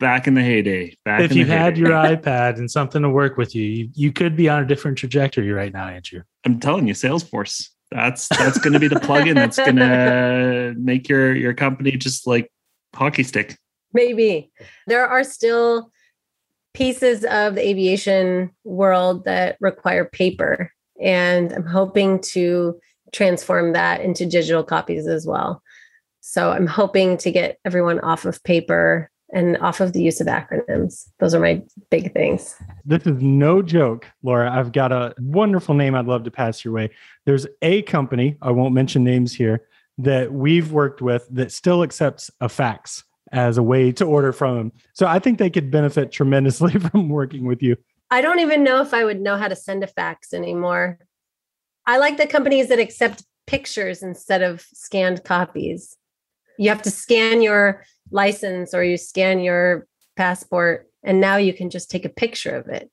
Back 0.00 0.26
in 0.26 0.34
the 0.34 0.42
heyday, 0.42 0.96
back 1.04 1.20
if 1.20 1.30
in 1.30 1.38
you 1.38 1.44
the 1.44 1.52
had 1.52 1.78
your 1.78 1.90
iPad 1.90 2.58
and 2.58 2.70
something 2.70 3.02
to 3.02 3.10
work 3.10 3.36
with 3.36 3.54
you, 3.54 3.62
you, 3.62 3.88
you 3.94 4.12
could 4.12 4.36
be 4.36 4.48
on 4.48 4.62
a 4.62 4.66
different 4.66 4.98
trajectory 4.98 5.52
right 5.52 5.72
now, 5.72 5.86
Andrew. 5.86 6.22
I'm 6.44 6.58
telling 6.58 6.88
you, 6.88 6.94
Salesforce. 6.94 7.68
That's 7.90 8.26
that's 8.28 8.58
going 8.58 8.72
to 8.72 8.80
be 8.80 8.88
the 8.88 8.96
plugin 8.96 9.34
that's 9.34 9.58
going 9.58 9.76
to 9.76 10.74
make 10.78 11.08
your 11.08 11.36
your 11.36 11.52
company 11.52 11.92
just 11.92 12.26
like 12.26 12.50
hockey 12.94 13.22
stick. 13.22 13.58
maybe 13.92 14.50
there 14.86 15.06
are 15.06 15.22
still 15.22 15.92
pieces 16.74 17.24
of 17.24 17.54
the 17.54 17.66
aviation 17.66 18.50
world 18.64 19.24
that 19.24 19.56
require 19.60 20.04
paper. 20.04 20.72
And 21.00 21.52
i'm 21.52 21.66
hoping 21.66 22.20
to 22.32 22.78
transform 23.12 23.72
that 23.72 24.00
into 24.00 24.24
digital 24.24 24.62
copies 24.62 25.06
as 25.06 25.26
well. 25.26 25.62
So 26.20 26.52
i'm 26.52 26.66
hoping 26.66 27.16
to 27.18 27.30
get 27.30 27.58
everyone 27.64 28.00
off 28.00 28.24
of 28.24 28.42
paper 28.44 29.10
and 29.32 29.56
off 29.58 29.80
of 29.80 29.92
the 29.92 30.02
use 30.02 30.20
of 30.20 30.26
acronyms. 30.26 31.06
Those 31.18 31.34
are 31.34 31.40
my 31.40 31.62
big 31.90 32.12
things. 32.12 32.54
This 32.84 33.06
is 33.06 33.20
no 33.22 33.62
joke, 33.62 34.06
Laura. 34.22 34.52
I've 34.52 34.72
got 34.72 34.92
a 34.92 35.14
wonderful 35.18 35.74
name 35.74 35.94
I'd 35.94 36.06
love 36.06 36.24
to 36.24 36.30
pass 36.30 36.64
your 36.64 36.74
way. 36.74 36.90
There's 37.24 37.46
a 37.62 37.82
company, 37.82 38.36
I 38.42 38.50
won't 38.50 38.74
mention 38.74 39.02
names 39.02 39.34
here, 39.34 39.66
that 39.98 40.32
we've 40.32 40.70
worked 40.70 41.00
with 41.00 41.26
that 41.30 41.50
still 41.50 41.82
accepts 41.82 42.30
a 42.40 42.48
fax 42.48 43.04
as 43.32 43.58
a 43.58 43.62
way 43.62 43.90
to 43.92 44.04
order 44.04 44.32
from 44.32 44.56
them. 44.56 44.72
So 44.92 45.06
I 45.06 45.18
think 45.18 45.38
they 45.38 45.50
could 45.50 45.70
benefit 45.70 46.12
tremendously 46.12 46.72
from 46.78 47.08
working 47.08 47.46
with 47.46 47.62
you. 47.62 47.76
I 48.10 48.20
don't 48.20 48.40
even 48.40 48.62
know 48.62 48.82
if 48.82 48.92
I 48.92 49.04
would 49.04 49.20
know 49.20 49.36
how 49.36 49.48
to 49.48 49.56
send 49.56 49.82
a 49.82 49.86
fax 49.86 50.34
anymore. 50.34 50.98
I 51.86 51.98
like 51.98 52.18
the 52.18 52.26
companies 52.26 52.68
that 52.68 52.78
accept 52.78 53.24
pictures 53.46 54.02
instead 54.02 54.42
of 54.42 54.60
scanned 54.74 55.24
copies. 55.24 55.96
You 56.58 56.68
have 56.68 56.82
to 56.82 56.90
scan 56.90 57.40
your 57.42 57.84
license 58.10 58.74
or 58.74 58.84
you 58.84 58.98
scan 58.98 59.40
your 59.40 59.86
passport, 60.16 60.88
and 61.02 61.20
now 61.20 61.36
you 61.36 61.54
can 61.54 61.70
just 61.70 61.90
take 61.90 62.04
a 62.04 62.10
picture 62.10 62.54
of 62.54 62.68
it 62.68 62.90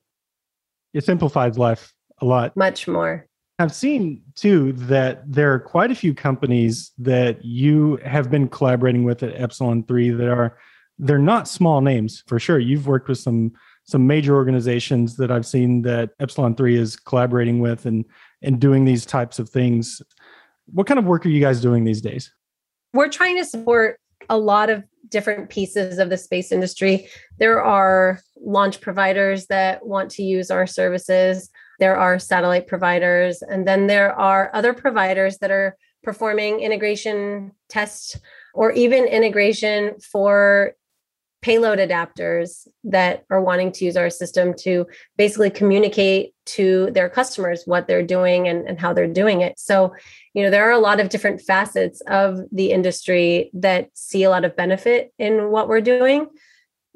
It 0.94 1.04
simplifies 1.04 1.58
life 1.58 1.92
a 2.20 2.24
lot. 2.24 2.56
much 2.56 2.88
more. 2.88 3.26
I've 3.60 3.74
seen 3.74 4.22
too 4.34 4.72
that 4.72 5.22
there 5.30 5.52
are 5.52 5.60
quite 5.60 5.90
a 5.90 5.94
few 5.94 6.14
companies 6.14 6.92
that 6.98 7.44
you 7.44 7.98
have 8.04 8.30
been 8.30 8.48
collaborating 8.48 9.04
with 9.04 9.22
at 9.22 9.38
Epsilon 9.40 9.84
3 9.84 10.10
that 10.10 10.28
are 10.28 10.58
they're 10.98 11.18
not 11.18 11.48
small 11.48 11.80
names 11.80 12.22
for 12.26 12.38
sure. 12.38 12.58
You've 12.58 12.86
worked 12.86 13.08
with 13.08 13.18
some 13.18 13.52
some 13.84 14.06
major 14.06 14.34
organizations 14.34 15.16
that 15.16 15.30
I've 15.30 15.46
seen 15.46 15.82
that 15.82 16.10
Epsilon 16.20 16.54
3 16.54 16.76
is 16.76 16.96
collaborating 16.96 17.60
with 17.60 17.86
and 17.86 18.04
and 18.42 18.58
doing 18.58 18.84
these 18.84 19.04
types 19.04 19.38
of 19.38 19.48
things. 19.48 20.00
What 20.72 20.86
kind 20.86 20.98
of 20.98 21.04
work 21.04 21.26
are 21.26 21.30
you 21.30 21.40
guys 21.40 21.60
doing 21.60 21.84
these 21.84 22.00
days? 22.00 22.32
we're 22.92 23.08
trying 23.08 23.36
to 23.36 23.44
support 23.44 23.98
a 24.28 24.38
lot 24.38 24.70
of 24.70 24.84
different 25.08 25.50
pieces 25.50 25.98
of 25.98 26.10
the 26.10 26.16
space 26.16 26.52
industry. 26.52 27.08
There 27.38 27.62
are 27.62 28.20
launch 28.40 28.80
providers 28.80 29.46
that 29.46 29.86
want 29.86 30.10
to 30.12 30.22
use 30.22 30.50
our 30.50 30.66
services, 30.66 31.50
there 31.80 31.96
are 31.96 32.18
satellite 32.18 32.66
providers, 32.66 33.42
and 33.42 33.66
then 33.66 33.86
there 33.86 34.12
are 34.12 34.50
other 34.54 34.72
providers 34.72 35.38
that 35.38 35.50
are 35.50 35.76
performing 36.02 36.60
integration 36.60 37.52
tests 37.68 38.18
or 38.54 38.72
even 38.72 39.04
integration 39.04 39.98
for 40.00 40.74
payload 41.42 41.78
adapters 41.78 42.68
that 42.84 43.24
are 43.30 43.40
wanting 43.40 43.72
to 43.72 43.84
use 43.84 43.96
our 43.96 44.10
system 44.10 44.52
to 44.52 44.86
basically 45.16 45.48
communicate 45.48 46.34
to 46.44 46.90
their 46.92 47.08
customers 47.08 47.62
what 47.64 47.86
they're 47.86 48.06
doing 48.06 48.46
and, 48.46 48.68
and 48.68 48.78
how 48.78 48.92
they're 48.92 49.06
doing 49.06 49.40
it. 49.40 49.58
So, 49.58 49.94
you 50.34 50.42
know, 50.42 50.50
there 50.50 50.68
are 50.68 50.72
a 50.72 50.78
lot 50.78 51.00
of 51.00 51.08
different 51.08 51.40
facets 51.40 52.02
of 52.08 52.40
the 52.52 52.72
industry 52.72 53.50
that 53.54 53.88
see 53.94 54.22
a 54.22 54.30
lot 54.30 54.44
of 54.44 54.56
benefit 54.56 55.14
in 55.18 55.50
what 55.50 55.68
we're 55.68 55.80
doing 55.80 56.26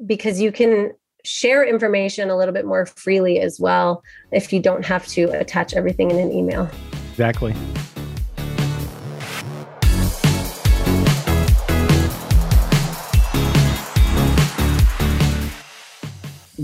because 0.05 0.41
you 0.41 0.53
can 0.53 0.93
share 1.25 1.65
information 1.65 2.31
a 2.31 2.37
little 2.37 2.55
bit 2.55 2.67
more 2.67 2.87
freely 2.87 3.41
as 3.41 3.59
well 3.59 4.03
if 4.31 4.53
you 4.53 4.61
don't 4.61 4.85
have 4.85 5.07
to 5.09 5.25
attach 5.39 5.75
everything 5.75 6.11
in 6.11 6.19
an 6.19 6.33
email. 6.33 6.71
Exactly. 7.11 7.55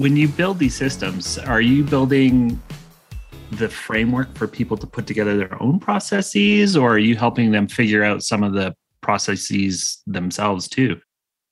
when 0.01 0.17
you 0.17 0.27
build 0.29 0.59
these 0.59 0.75
systems, 0.75 1.37
are 1.37 1.61
you 1.61 1.85
building 1.85 2.59
the 3.53 3.69
framework 3.69 4.35
for 4.35 4.47
people 4.47 4.75
to 4.79 4.87
put 4.87 5.07
together 5.07 5.37
their 5.37 5.63
own 5.63 5.79
processes, 5.79 6.75
or 6.75 6.95
are 6.95 6.99
you 6.99 7.17
helping 7.17 7.51
them 7.51 7.69
figure 7.69 8.03
out 8.03 8.23
some 8.23 8.43
of 8.43 8.55
the 8.55 8.75
processes 9.03 10.03
themselves 10.07 10.69
too? 10.69 10.99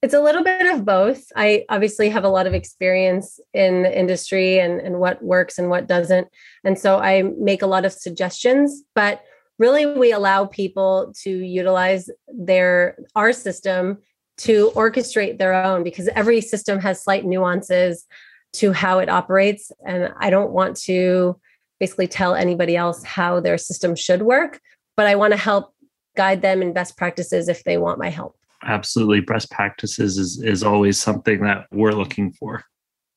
It's 0.00 0.14
a 0.14 0.21
little 0.21 0.45
bit 0.45 0.67
of 0.67 0.85
both. 0.85 1.25
I 1.35 1.64
obviously 1.69 2.09
have 2.11 2.23
a 2.23 2.28
lot 2.28 2.47
of 2.47 2.55
experience 2.55 3.40
in 3.52 3.83
the 3.83 3.99
industry 3.99 4.61
and, 4.61 4.81
and 4.81 5.00
what 5.00 5.23
works 5.23 5.59
and 5.59 5.71
what 5.71 5.88
doesn't. 5.88 6.28
And 6.62 6.78
so 6.78 6.99
I 6.99 7.23
make 7.38 7.62
a 7.62 7.67
lot 7.67 7.85
of 7.85 7.93
suggestions, 7.93 8.85
but 8.95 9.23
really 9.59 9.87
we 9.87 10.12
allow 10.12 10.45
people 10.47 11.12
to 11.23 11.31
utilize 11.31 12.09
their 12.28 12.97
our 13.17 13.33
system 13.33 13.99
to 14.38 14.71
orchestrate 14.76 15.38
their 15.38 15.52
own 15.52 15.83
because 15.83 16.07
every 16.09 16.40
system 16.40 16.78
has 16.78 17.02
slight 17.02 17.25
nuances 17.25 18.07
to 18.52 18.73
how 18.73 19.00
it 19.00 19.09
operates. 19.09 19.73
And 19.85 20.12
I 20.21 20.31
don't 20.31 20.52
want 20.52 20.76
to 20.83 21.40
basically 21.81 22.07
tell 22.07 22.37
anybody 22.37 22.76
else 22.76 23.02
how 23.02 23.40
their 23.40 23.59
system 23.59 23.97
should 23.97 24.23
work, 24.23 24.61
but 24.97 25.07
I 25.07 25.17
want 25.17 25.33
to 25.33 25.37
help 25.37 25.75
guide 26.17 26.40
them 26.40 26.62
in 26.62 26.73
best 26.73 26.97
practices 26.97 27.49
if 27.49 27.64
they 27.64 27.78
want 27.78 27.99
my 27.99 28.11
help. 28.11 28.38
Absolutely. 28.65 29.21
Best 29.21 29.50
practices 29.50 30.19
is, 30.19 30.43
is 30.43 30.62
always 30.62 30.99
something 30.99 31.43
that 31.43 31.67
we're 31.71 31.93
looking 31.93 32.33
for. 32.33 32.65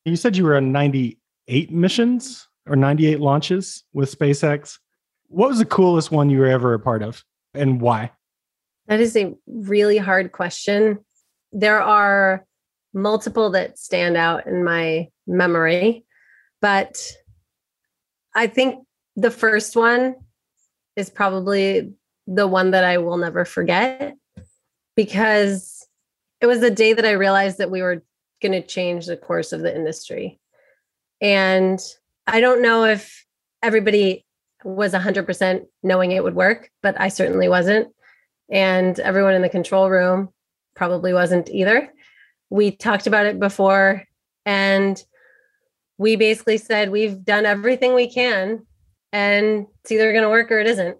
You 0.06 0.16
said 0.16 0.38
you 0.38 0.46
were 0.46 0.56
on 0.56 0.72
98 0.72 1.72
missions 1.72 2.48
or 2.68 2.76
98 2.76 3.20
launches 3.20 3.84
with 3.94 4.18
SpaceX. 4.18 4.78
What 5.28 5.50
was 5.50 5.60
the 5.60 5.66
coolest 5.66 6.12
one 6.12 6.30
you 6.30 6.40
were 6.40 6.48
ever 6.48 6.74
a 6.74 6.80
part 6.80 7.04
of 7.04 7.24
and 7.54 7.82
why? 7.82 8.12
That 8.88 9.00
is 9.00 9.16
a 9.16 9.34
really 9.48 9.98
hard 9.98 10.32
question. 10.32 11.00
There 11.52 11.82
are 11.82 12.46
multiple 12.94 13.52
that 13.52 13.80
stand 13.80 14.18
out 14.18 14.48
in 14.48 14.64
my 14.64 15.08
memory, 15.26 16.06
but 16.62 17.02
I 18.36 18.48
think 18.48 18.86
the 19.16 19.32
first 19.32 19.76
one 19.76 20.16
is 20.96 21.10
probably 21.10 21.94
the 22.28 22.48
one 22.48 22.72
that 22.72 22.84
I 22.84 22.98
will 22.98 23.18
never 23.18 23.46
forget 23.46 24.16
because 24.96 25.88
it 26.40 26.48
was 26.48 26.60
the 26.60 26.72
day 26.72 26.94
that 26.94 27.06
I 27.06 27.12
realized 27.12 27.58
that 27.60 27.72
we 27.72 27.82
were 27.82 28.04
going 28.42 28.52
to 28.54 28.66
change 28.66 29.06
the 29.06 29.18
course 29.18 29.52
of 29.52 29.62
the 29.62 29.76
industry. 29.76 30.40
And 31.20 31.80
I 32.28 32.42
don't 32.42 32.62
know 32.62 32.86
if 32.86 33.26
everybody 33.62 34.26
was 34.64 34.94
100% 34.94 35.66
knowing 35.84 36.12
it 36.12 36.24
would 36.24 36.36
work, 36.36 36.70
but 36.82 37.00
I 37.00 37.10
certainly 37.10 37.48
wasn't. 37.48 37.90
And 38.52 39.00
everyone 39.00 39.34
in 39.34 39.42
the 39.42 39.50
control 39.50 39.90
room 39.90 40.30
probably 40.76 41.14
wasn't 41.14 41.50
either 41.50 41.92
we 42.52 42.70
talked 42.70 43.08
about 43.08 43.26
it 43.26 43.40
before 43.40 44.04
and 44.46 45.04
we 45.98 46.16
basically 46.16 46.58
said 46.58 46.92
we've 46.92 47.24
done 47.24 47.46
everything 47.46 47.96
we 47.96 48.12
can 48.12 48.68
and 49.12 49.66
it's 49.80 49.92
either 49.92 50.12
going 50.12 50.24
to 50.24 50.30
work 50.30 50.52
or 50.52 50.60
it 50.60 50.68
isn't 50.68 50.98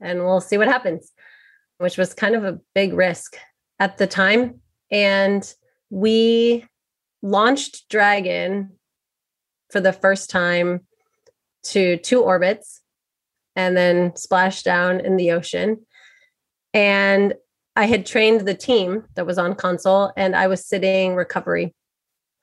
and 0.00 0.20
we'll 0.20 0.40
see 0.40 0.56
what 0.56 0.68
happens 0.68 1.12
which 1.80 1.96
was 1.96 2.12
kind 2.12 2.34
of 2.34 2.44
a 2.44 2.58
big 2.74 2.92
risk 2.92 3.38
at 3.78 3.96
the 3.96 4.06
time 4.06 4.60
and 4.90 5.54
we 5.88 6.66
launched 7.22 7.88
dragon 7.88 8.72
for 9.70 9.80
the 9.80 9.92
first 9.92 10.28
time 10.28 10.80
to 11.62 11.96
two 11.96 12.22
orbits 12.22 12.82
and 13.56 13.74
then 13.74 14.14
splashed 14.14 14.64
down 14.64 15.00
in 15.00 15.16
the 15.16 15.32
ocean 15.32 15.78
and 16.74 17.32
I 17.74 17.86
had 17.86 18.04
trained 18.04 18.42
the 18.42 18.54
team 18.54 19.04
that 19.14 19.26
was 19.26 19.38
on 19.38 19.54
console 19.54 20.12
and 20.18 20.36
I 20.36 20.48
was 20.48 20.66
sitting 20.66 21.14
recovery. 21.14 21.74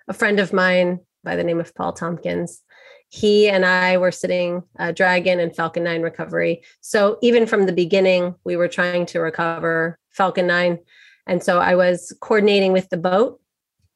A 0.07 0.13
friend 0.13 0.39
of 0.39 0.51
mine 0.51 1.01
by 1.23 1.35
the 1.35 1.43
name 1.43 1.59
of 1.59 1.75
Paul 1.75 1.93
Tompkins, 1.93 2.63
he 3.09 3.49
and 3.49 3.65
I 3.65 3.97
were 3.97 4.11
sitting 4.11 4.63
uh, 4.79 4.91
Dragon 4.91 5.39
and 5.39 5.55
Falcon 5.55 5.83
9 5.83 6.01
recovery. 6.01 6.63
So 6.81 7.17
even 7.21 7.45
from 7.45 7.65
the 7.65 7.73
beginning, 7.73 8.35
we 8.43 8.55
were 8.55 8.67
trying 8.67 9.05
to 9.07 9.19
recover 9.19 9.97
Falcon 10.11 10.47
9. 10.47 10.79
And 11.25 11.43
so 11.43 11.59
I 11.59 11.75
was 11.75 12.15
coordinating 12.21 12.73
with 12.73 12.89
the 12.89 12.97
boat 12.97 13.39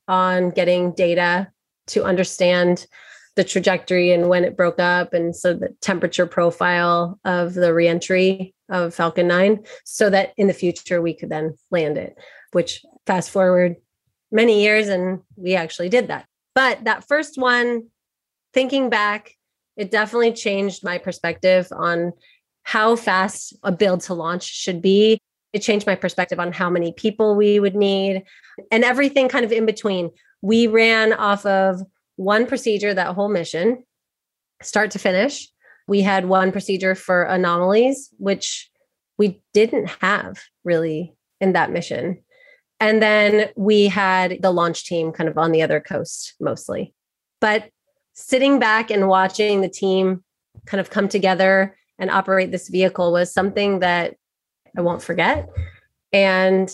on 0.08 0.50
getting 0.52 0.94
data 0.94 1.50
to 1.88 2.04
understand 2.04 2.88
the 3.36 3.44
trajectory 3.44 4.12
and 4.12 4.28
when 4.28 4.44
it 4.44 4.58
broke 4.58 4.80
up 4.80 5.14
and 5.14 5.36
so 5.36 5.54
the 5.54 5.70
temperature 5.82 6.26
profile 6.26 7.18
of 7.24 7.54
the 7.54 7.74
reentry 7.74 8.54
of 8.70 8.94
Falcon 8.94 9.28
9 9.28 9.64
so 9.86 10.10
that 10.10 10.34
in 10.38 10.48
the 10.48 10.54
future 10.54 11.02
we 11.02 11.14
could 11.14 11.30
then 11.30 11.56
land 11.70 11.98
it, 11.98 12.18
which 12.52 12.84
fast 13.06 13.30
forward 13.30 13.78
many 14.32 14.62
years 14.62 14.90
and 14.90 15.22
we 15.38 15.56
actually 15.56 15.90
did 15.90 16.08
that. 16.08 16.26
But 16.56 16.84
that 16.84 17.08
first 17.08 17.38
one, 17.38 17.88
thinking 18.54 18.90
back, 18.90 19.36
it 19.78 19.92
definitely 19.92 20.34
changed 20.34 20.84
my 20.84 20.98
perspective 20.98 21.68
on 21.72 22.14
how 22.64 22.96
fast 22.96 23.56
a 23.64 23.72
build 23.72 24.02
to 24.02 24.14
launch 24.14 24.44
should 24.44 24.82
be. 24.82 25.20
It 25.54 25.60
changed 25.60 25.88
my 25.88 25.96
perspective 25.96 26.40
on 26.40 26.52
how 26.54 26.70
many 26.70 26.94
people 26.94 27.36
we 27.36 27.60
would 27.60 27.76
need 27.76 28.24
and 28.72 28.84
everything 28.84 29.28
kind 29.28 29.44
of 29.44 29.52
in 29.52 29.66
between. 29.66 30.12
We 30.42 30.68
ran 30.68 31.14
off 31.14 31.46
of 31.46 31.82
one 32.16 32.46
procedure 32.46 32.94
that 32.94 33.16
whole 33.16 33.30
mission, 33.30 33.84
start 34.62 34.92
to 34.92 35.00
finish 35.00 35.48
we 35.92 36.02
had 36.02 36.26
one 36.26 36.54
procedure 36.54 36.96
for 36.96 37.24
anomalies, 37.24 38.10
which 38.18 38.70
we 39.18 39.42
didn't 39.54 39.90
have 40.02 40.40
really 40.64 41.14
in 41.42 41.52
that 41.52 41.70
mission. 41.70 42.24
And 42.80 43.02
then 43.02 43.50
we 43.58 43.88
had 43.88 44.42
the 44.42 44.52
launch 44.52 44.86
team 44.86 45.12
kind 45.12 45.28
of 45.28 45.38
on 45.38 45.52
the 45.52 45.62
other 45.62 45.82
coast 45.82 46.36
mostly. 46.40 46.94
But 47.42 47.70
sitting 48.22 48.60
back 48.60 48.92
and 48.92 49.08
watching 49.08 49.62
the 49.62 49.70
team 49.70 50.24
kind 50.66 50.80
of 50.80 50.90
come 50.90 51.08
together 51.08 51.76
and 51.98 52.10
operate 52.10 52.52
this 52.52 52.70
vehicle 52.70 53.12
was 53.12 53.34
something 53.34 53.80
that 53.80 54.16
I 54.78 54.82
won't 54.82 55.04
forget. 55.04 55.50
And 56.14 56.72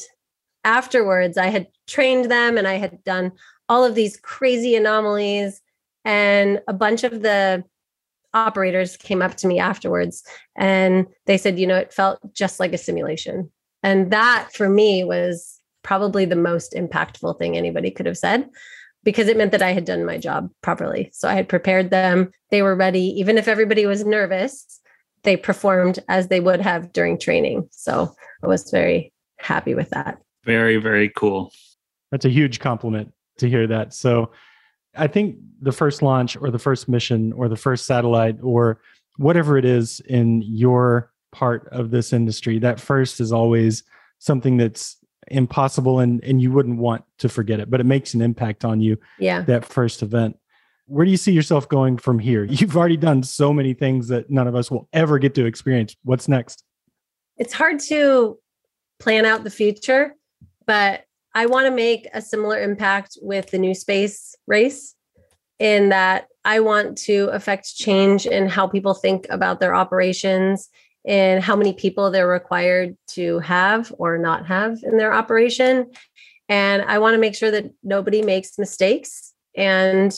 afterwards, 0.63 1.37
I 1.37 1.47
had 1.47 1.67
trained 1.87 2.29
them 2.29 2.57
and 2.57 2.67
I 2.67 2.75
had 2.75 3.03
done 3.03 3.31
all 3.69 3.83
of 3.83 3.95
these 3.95 4.17
crazy 4.17 4.75
anomalies. 4.75 5.61
And 6.05 6.61
a 6.67 6.73
bunch 6.73 7.03
of 7.03 7.21
the 7.21 7.63
operators 8.33 8.97
came 8.97 9.21
up 9.21 9.35
to 9.35 9.47
me 9.47 9.59
afterwards 9.59 10.23
and 10.55 11.07
they 11.25 11.37
said, 11.37 11.59
you 11.59 11.67
know, 11.67 11.77
it 11.77 11.93
felt 11.93 12.19
just 12.33 12.59
like 12.59 12.73
a 12.73 12.77
simulation. 12.77 13.51
And 13.83 14.11
that 14.11 14.49
for 14.53 14.69
me 14.69 15.03
was 15.03 15.59
probably 15.83 16.25
the 16.25 16.35
most 16.35 16.73
impactful 16.73 17.37
thing 17.39 17.55
anybody 17.55 17.89
could 17.89 18.05
have 18.05 18.17
said 18.17 18.49
because 19.03 19.27
it 19.27 19.37
meant 19.37 19.51
that 19.51 19.61
I 19.61 19.71
had 19.71 19.85
done 19.85 20.05
my 20.05 20.17
job 20.17 20.49
properly. 20.61 21.09
So 21.13 21.29
I 21.29 21.33
had 21.33 21.47
prepared 21.47 21.89
them. 21.89 22.31
They 22.51 22.61
were 22.61 22.75
ready. 22.75 23.19
Even 23.19 23.37
if 23.37 23.47
everybody 23.47 23.85
was 23.85 24.05
nervous, 24.05 24.79
they 25.23 25.37
performed 25.37 25.99
as 26.09 26.27
they 26.27 26.39
would 26.39 26.61
have 26.61 26.93
during 26.93 27.17
training. 27.17 27.67
So 27.71 28.13
I 28.43 28.47
was 28.47 28.69
very 28.69 29.13
happy 29.39 29.75
with 29.75 29.89
that. 29.91 30.19
Very, 30.45 30.77
very 30.77 31.09
cool. 31.09 31.51
That's 32.11 32.25
a 32.25 32.29
huge 32.29 32.59
compliment 32.59 33.11
to 33.39 33.49
hear 33.49 33.67
that. 33.67 33.93
So 33.93 34.31
I 34.95 35.07
think 35.07 35.37
the 35.61 35.71
first 35.71 36.01
launch 36.01 36.37
or 36.37 36.49
the 36.49 36.59
first 36.59 36.87
mission 36.87 37.33
or 37.33 37.47
the 37.47 37.55
first 37.55 37.85
satellite 37.85 38.37
or 38.41 38.81
whatever 39.17 39.57
it 39.57 39.65
is 39.65 39.99
in 40.01 40.41
your 40.41 41.11
part 41.31 41.67
of 41.71 41.91
this 41.91 42.13
industry, 42.13 42.59
that 42.59 42.79
first 42.79 43.19
is 43.19 43.31
always 43.31 43.83
something 44.19 44.57
that's 44.57 44.97
impossible 45.29 45.99
and, 45.99 46.23
and 46.23 46.41
you 46.41 46.51
wouldn't 46.51 46.79
want 46.79 47.03
to 47.19 47.29
forget 47.29 47.59
it, 47.59 47.69
but 47.69 47.79
it 47.79 47.85
makes 47.85 48.13
an 48.13 48.21
impact 48.21 48.65
on 48.65 48.81
you. 48.81 48.97
Yeah. 49.19 49.41
That 49.41 49.65
first 49.65 50.01
event. 50.01 50.37
Where 50.85 51.05
do 51.05 51.11
you 51.11 51.17
see 51.17 51.33
yourself 51.33 51.67
going 51.67 51.97
from 51.97 52.19
here? 52.19 52.43
You've 52.49 52.77
already 52.77 52.97
done 52.97 53.23
so 53.23 53.53
many 53.53 53.73
things 53.73 54.07
that 54.07 54.29
none 54.29 54.47
of 54.47 54.55
us 54.55 54.71
will 54.71 54.87
ever 54.93 55.19
get 55.19 55.35
to 55.35 55.45
experience. 55.45 55.95
What's 56.03 56.27
next? 56.27 56.63
It's 57.37 57.53
hard 57.53 57.79
to 57.81 58.37
plan 58.99 59.25
out 59.25 59.43
the 59.43 59.49
future, 59.49 60.15
but 60.65 61.03
I 61.35 61.45
want 61.45 61.67
to 61.67 61.71
make 61.71 62.07
a 62.13 62.21
similar 62.21 62.59
impact 62.59 63.17
with 63.21 63.51
the 63.51 63.59
new 63.59 63.75
space 63.75 64.35
race 64.47 64.95
in 65.59 65.89
that 65.89 66.27
I 66.45 66.61
want 66.61 66.97
to 66.99 67.29
affect 67.31 67.75
change 67.75 68.25
in 68.25 68.47
how 68.47 68.67
people 68.67 68.93
think 68.93 69.27
about 69.29 69.59
their 69.59 69.75
operations 69.75 70.69
and 71.05 71.43
how 71.43 71.55
many 71.55 71.73
people 71.73 72.11
they're 72.11 72.27
required 72.27 72.97
to 73.07 73.39
have 73.39 73.93
or 73.97 74.17
not 74.17 74.45
have 74.47 74.79
in 74.83 74.97
their 74.97 75.13
operation. 75.13 75.89
And 76.49 76.81
I 76.83 76.99
want 76.99 77.13
to 77.13 77.19
make 77.19 77.35
sure 77.35 77.51
that 77.51 77.71
nobody 77.83 78.21
makes 78.21 78.57
mistakes 78.57 79.33
and 79.55 80.13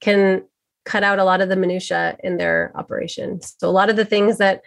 can 0.00 0.44
cut 0.84 1.04
out 1.04 1.18
a 1.18 1.24
lot 1.24 1.40
of 1.40 1.48
the 1.48 1.56
minutia 1.56 2.16
in 2.22 2.36
their 2.36 2.72
operation. 2.74 3.40
So 3.42 3.68
a 3.68 3.70
lot 3.70 3.90
of 3.90 3.96
the 3.96 4.04
things 4.04 4.38
that 4.38 4.62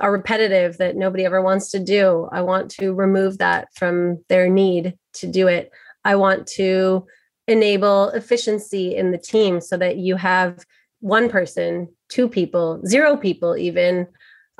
are 0.00 0.12
repetitive 0.12 0.78
that 0.78 0.96
nobody 0.96 1.24
ever 1.24 1.42
wants 1.42 1.70
to 1.72 1.78
do, 1.78 2.28
I 2.32 2.40
want 2.40 2.70
to 2.72 2.92
remove 2.94 3.38
that 3.38 3.68
from 3.74 4.24
their 4.28 4.48
need 4.48 4.96
to 5.14 5.26
do 5.26 5.46
it. 5.46 5.70
I 6.04 6.16
want 6.16 6.46
to 6.48 7.06
enable 7.46 8.08
efficiency 8.10 8.96
in 8.96 9.10
the 9.10 9.18
team 9.18 9.60
so 9.60 9.76
that 9.76 9.96
you 9.96 10.16
have 10.16 10.64
one 11.00 11.28
person, 11.28 11.88
two 12.08 12.28
people, 12.28 12.80
zero 12.86 13.16
people 13.16 13.56
even 13.56 14.06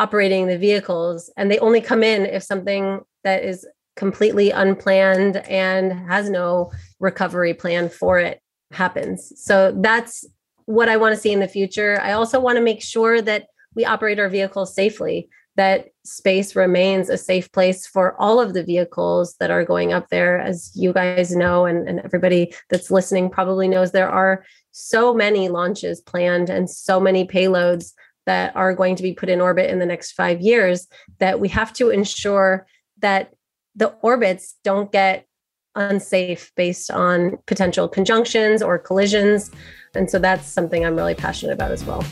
operating 0.00 0.46
the 0.46 0.56
vehicles 0.56 1.30
and 1.36 1.50
they 1.50 1.58
only 1.58 1.80
come 1.80 2.02
in 2.02 2.24
if 2.24 2.42
something 2.42 3.00
that 3.22 3.44
is 3.44 3.66
completely 3.96 4.50
unplanned 4.50 5.36
and 5.48 5.92
has 6.08 6.30
no 6.30 6.72
recovery 7.00 7.52
plan 7.52 7.90
for 7.90 8.18
it 8.18 8.40
happens. 8.72 9.30
So 9.36 9.76
that's 9.76 10.24
what 10.64 10.88
I 10.88 10.96
want 10.96 11.14
to 11.14 11.20
see 11.20 11.32
in 11.32 11.40
the 11.40 11.48
future. 11.48 12.00
I 12.00 12.12
also 12.12 12.40
want 12.40 12.56
to 12.56 12.64
make 12.64 12.82
sure 12.82 13.20
that 13.20 13.48
we 13.74 13.84
operate 13.84 14.18
our 14.18 14.30
vehicles 14.30 14.74
safely, 14.74 15.28
that 15.56 15.88
space 16.04 16.56
remains 16.56 17.10
a 17.10 17.18
safe 17.18 17.52
place 17.52 17.86
for 17.86 18.18
all 18.18 18.40
of 18.40 18.54
the 18.54 18.64
vehicles 18.64 19.36
that 19.38 19.50
are 19.50 19.64
going 19.64 19.92
up 19.92 20.08
there. 20.08 20.40
As 20.40 20.72
you 20.74 20.94
guys 20.94 21.36
know, 21.36 21.66
and, 21.66 21.86
and 21.86 22.00
everybody 22.00 22.54
that's 22.70 22.90
listening 22.90 23.28
probably 23.28 23.68
knows, 23.68 23.92
there 23.92 24.08
are 24.08 24.44
so 24.72 25.12
many 25.12 25.50
launches 25.50 26.00
planned 26.00 26.48
and 26.48 26.70
so 26.70 26.98
many 26.98 27.26
payloads 27.26 27.92
that 28.26 28.54
are 28.56 28.74
going 28.74 28.96
to 28.96 29.02
be 29.02 29.12
put 29.12 29.28
in 29.28 29.40
orbit 29.40 29.70
in 29.70 29.78
the 29.78 29.86
next 29.86 30.12
five 30.12 30.40
years 30.40 30.86
that 31.18 31.40
we 31.40 31.48
have 31.48 31.72
to 31.74 31.90
ensure 31.90 32.66
that 32.98 33.32
the 33.74 33.88
orbits 34.02 34.56
don't 34.62 34.92
get 34.92 35.26
unsafe 35.74 36.52
based 36.56 36.90
on 36.90 37.38
potential 37.46 37.88
conjunctions 37.88 38.62
or 38.62 38.78
collisions. 38.78 39.50
And 39.94 40.10
so 40.10 40.18
that's 40.18 40.46
something 40.46 40.84
I'm 40.84 40.96
really 40.96 41.14
passionate 41.14 41.52
about 41.52 41.70
as 41.70 41.84
well. 41.84 42.04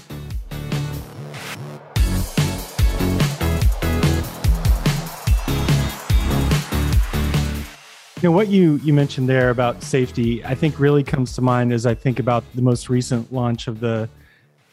You 8.21 8.29
know 8.29 8.33
what 8.33 8.49
you 8.49 8.81
you 8.83 8.93
mentioned 8.93 9.29
there 9.29 9.51
about 9.51 9.81
safety, 9.81 10.45
I 10.45 10.57
think 10.57 10.81
really 10.81 11.05
comes 11.05 11.35
to 11.35 11.41
mind 11.41 11.73
as 11.73 11.87
I 11.87 11.95
think 11.95 12.19
about 12.19 12.43
the 12.57 12.63
most 12.63 12.89
recent 12.89 13.33
launch 13.33 13.69
of 13.69 13.79
the 13.79 14.09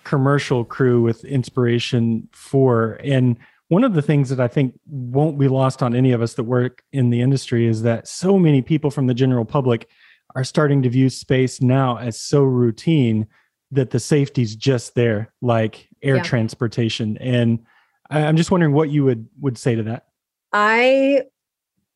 commercial 0.05 0.63
crew 0.63 1.01
with 1.01 1.25
Inspiration 1.25 2.29
4 2.31 3.01
and 3.03 3.37
one 3.67 3.83
of 3.83 3.93
the 3.93 4.01
things 4.01 4.29
that 4.29 4.39
I 4.39 4.47
think 4.47 4.79
won't 4.85 5.39
be 5.39 5.47
lost 5.47 5.81
on 5.81 5.95
any 5.95 6.11
of 6.11 6.21
us 6.21 6.35
that 6.35 6.43
work 6.43 6.83
in 6.91 7.09
the 7.09 7.21
industry 7.21 7.65
is 7.65 7.81
that 7.81 8.07
so 8.07 8.37
many 8.37 8.61
people 8.61 8.91
from 8.91 9.07
the 9.07 9.13
general 9.13 9.43
public 9.43 9.89
are 10.35 10.43
starting 10.43 10.83
to 10.83 10.89
view 10.89 11.09
space 11.09 11.61
now 11.61 11.97
as 11.97 12.19
so 12.19 12.43
routine 12.43 13.25
that 13.71 13.89
the 13.89 13.99
safety's 13.99 14.55
just 14.55 14.93
there, 14.93 15.33
like 15.41 15.89
air 16.03 16.17
yeah. 16.17 16.23
transportation. 16.23 17.17
And 17.17 17.65
I'm 18.09 18.37
just 18.37 18.51
wondering 18.51 18.73
what 18.73 18.89
you 18.89 19.03
would 19.05 19.27
would 19.39 19.57
say 19.57 19.73
to 19.75 19.83
that. 19.83 20.05
I 20.53 21.23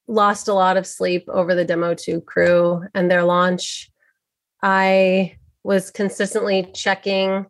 lost 0.07 0.47
a 0.47 0.53
lot 0.53 0.75
of 0.75 0.87
sleep 0.87 1.29
over 1.29 1.53
the 1.53 1.65
demo 1.65 1.93
2 1.93 2.21
crew 2.21 2.83
and 2.95 3.11
their 3.11 3.23
launch. 3.23 3.91
I 4.63 5.37
was 5.63 5.91
consistently 5.91 6.67
checking 6.73 7.45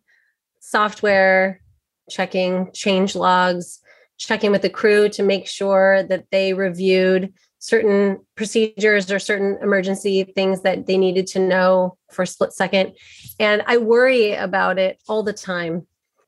software, 0.60 1.60
checking 2.08 2.70
change 2.72 3.14
logs, 3.14 3.80
checking 4.18 4.52
with 4.52 4.62
the 4.62 4.70
crew 4.70 5.08
to 5.08 5.22
make 5.22 5.46
sure 5.46 6.02
that 6.04 6.26
they 6.30 6.52
reviewed 6.52 7.32
certain 7.58 8.18
procedures 8.36 9.10
or 9.10 9.18
certain 9.18 9.58
emergency 9.62 10.24
things 10.24 10.62
that 10.62 10.86
they 10.86 10.96
needed 10.96 11.26
to 11.26 11.38
know 11.38 11.96
for 12.10 12.22
a 12.22 12.26
split 12.26 12.52
second. 12.52 12.96
And 13.38 13.62
I 13.66 13.76
worry 13.76 14.32
about 14.32 14.78
it 14.78 15.00
all 15.08 15.22
the 15.22 15.32
time. 15.32 15.86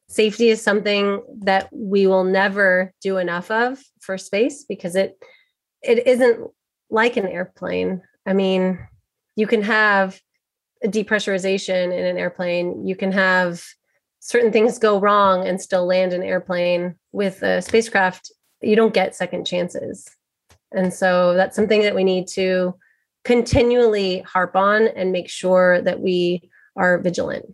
Safety 0.09 0.49
is 0.49 0.61
something 0.61 1.23
that 1.41 1.69
we 1.73 2.07
will 2.07 2.25
never 2.25 2.93
do 3.01 3.17
enough 3.17 3.51
of 3.51 3.83
for 4.01 4.19
space 4.19 4.65
because 4.65 4.95
it 4.95 5.17
it 5.83 6.07
isn't 6.07 6.51
like 6.91 7.17
an 7.17 7.27
airplane. 7.27 8.03
I 8.27 8.35
mean, 8.35 8.79
you 9.35 9.47
can 9.47 9.63
have 9.63 10.21
a 10.85 10.89
depressurization 10.89 11.97
in 11.97 12.05
an 12.05 12.19
airplane, 12.19 12.87
you 12.87 12.95
can 12.95 13.13
have 13.13 13.65
certain 14.25 14.53
things 14.53 14.79
go 14.79 15.01
wrong 15.01 15.49
and 15.49 15.61
still 15.61 15.85
land 15.85 16.13
an 16.13 16.23
airplane 16.23 16.95
with 17.11 17.43
a 17.43 17.61
spacecraft 17.61 18.31
you 18.61 18.77
don't 18.77 18.95
get 18.95 19.17
second 19.17 19.45
chances. 19.45 20.09
And 20.71 20.95
so 20.95 21.35
that's 21.35 21.57
something 21.57 21.83
that 21.83 21.97
we 21.97 22.05
need 22.05 22.29
to 22.29 22.77
continually 23.25 24.21
harp 24.21 24.55
on 24.55 24.87
and 24.87 25.11
make 25.11 25.29
sure 25.29 25.83
that 25.83 26.01
we 26.01 26.49
are 26.77 26.99
vigilant 26.99 27.53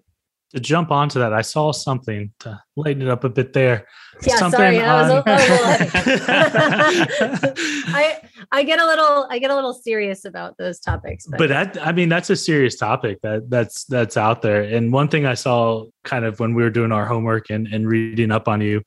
to 0.55 0.61
jump 0.61 0.91
onto 0.91 1.19
that, 1.19 1.33
I 1.33 1.43
saw 1.43 1.73
something 1.73 2.33
to 2.41 2.61
lighten 2.77 3.03
it 3.03 3.09
up 3.09 3.25
a 3.25 3.29
bit 3.29 3.53
there. 3.53 3.87
Yeah, 4.27 4.37
something 4.37 4.59
sorry, 4.59 4.81
on... 4.81 5.09
was 5.09 5.11
a, 5.11 5.23
I 7.89 8.21
I 8.51 8.63
get 8.63 8.81
a 8.81 8.87
little 8.87 9.27
I 9.31 9.39
get 9.39 9.51
a 9.51 9.55
little 9.55 9.75
serious 9.75 10.25
about 10.25 10.57
those 10.59 10.81
topics. 10.81 11.27
But, 11.27 11.39
but 11.39 11.49
that 11.51 11.87
I 11.87 11.93
mean 11.93 12.09
that's 12.09 12.31
a 12.31 12.37
serious 12.37 12.77
topic 12.77 13.21
that 13.23 13.51
that's 13.51 13.85
that's 13.85 14.17
out 14.17 14.43
there. 14.43 14.63
And 14.63 14.93
one 14.93 15.09
thing 15.09 15.27
I 15.27 15.35
saw 15.35 15.85
kind 16.05 16.25
of 16.25 16.41
when 16.41 16.55
we 16.55 16.63
were 16.63 16.71
doing 16.71 16.93
our 16.93 17.07
homework 17.07 17.51
and, 17.51 17.67
and 17.69 17.87
reading 17.87 18.33
up 18.33 18.49
on 18.49 18.61
you 18.61 18.83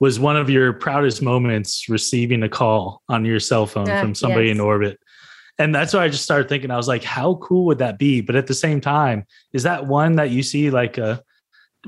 was 0.00 0.18
one 0.18 0.36
of 0.36 0.50
your 0.50 0.72
proudest 0.72 1.22
moments 1.22 1.88
receiving 1.88 2.42
a 2.42 2.48
call 2.48 3.02
on 3.08 3.24
your 3.24 3.38
cell 3.38 3.66
phone 3.66 3.88
uh, 3.88 4.00
from 4.00 4.16
somebody 4.16 4.48
yes. 4.48 4.56
in 4.56 4.60
orbit 4.60 4.98
and 5.62 5.74
that's 5.74 5.94
why 5.94 6.04
I 6.04 6.08
just 6.08 6.24
started 6.24 6.48
thinking. 6.48 6.70
I 6.70 6.76
was 6.76 6.88
like, 6.88 7.04
how 7.04 7.36
cool 7.36 7.66
would 7.66 7.78
that 7.78 7.98
be? 7.98 8.20
But 8.20 8.34
at 8.34 8.48
the 8.48 8.54
same 8.54 8.80
time, 8.80 9.24
is 9.52 9.62
that 9.62 9.86
one 9.86 10.16
that 10.16 10.30
you 10.30 10.42
see 10.42 10.70
like 10.70 10.98
a 10.98 11.04
uh, 11.04 11.16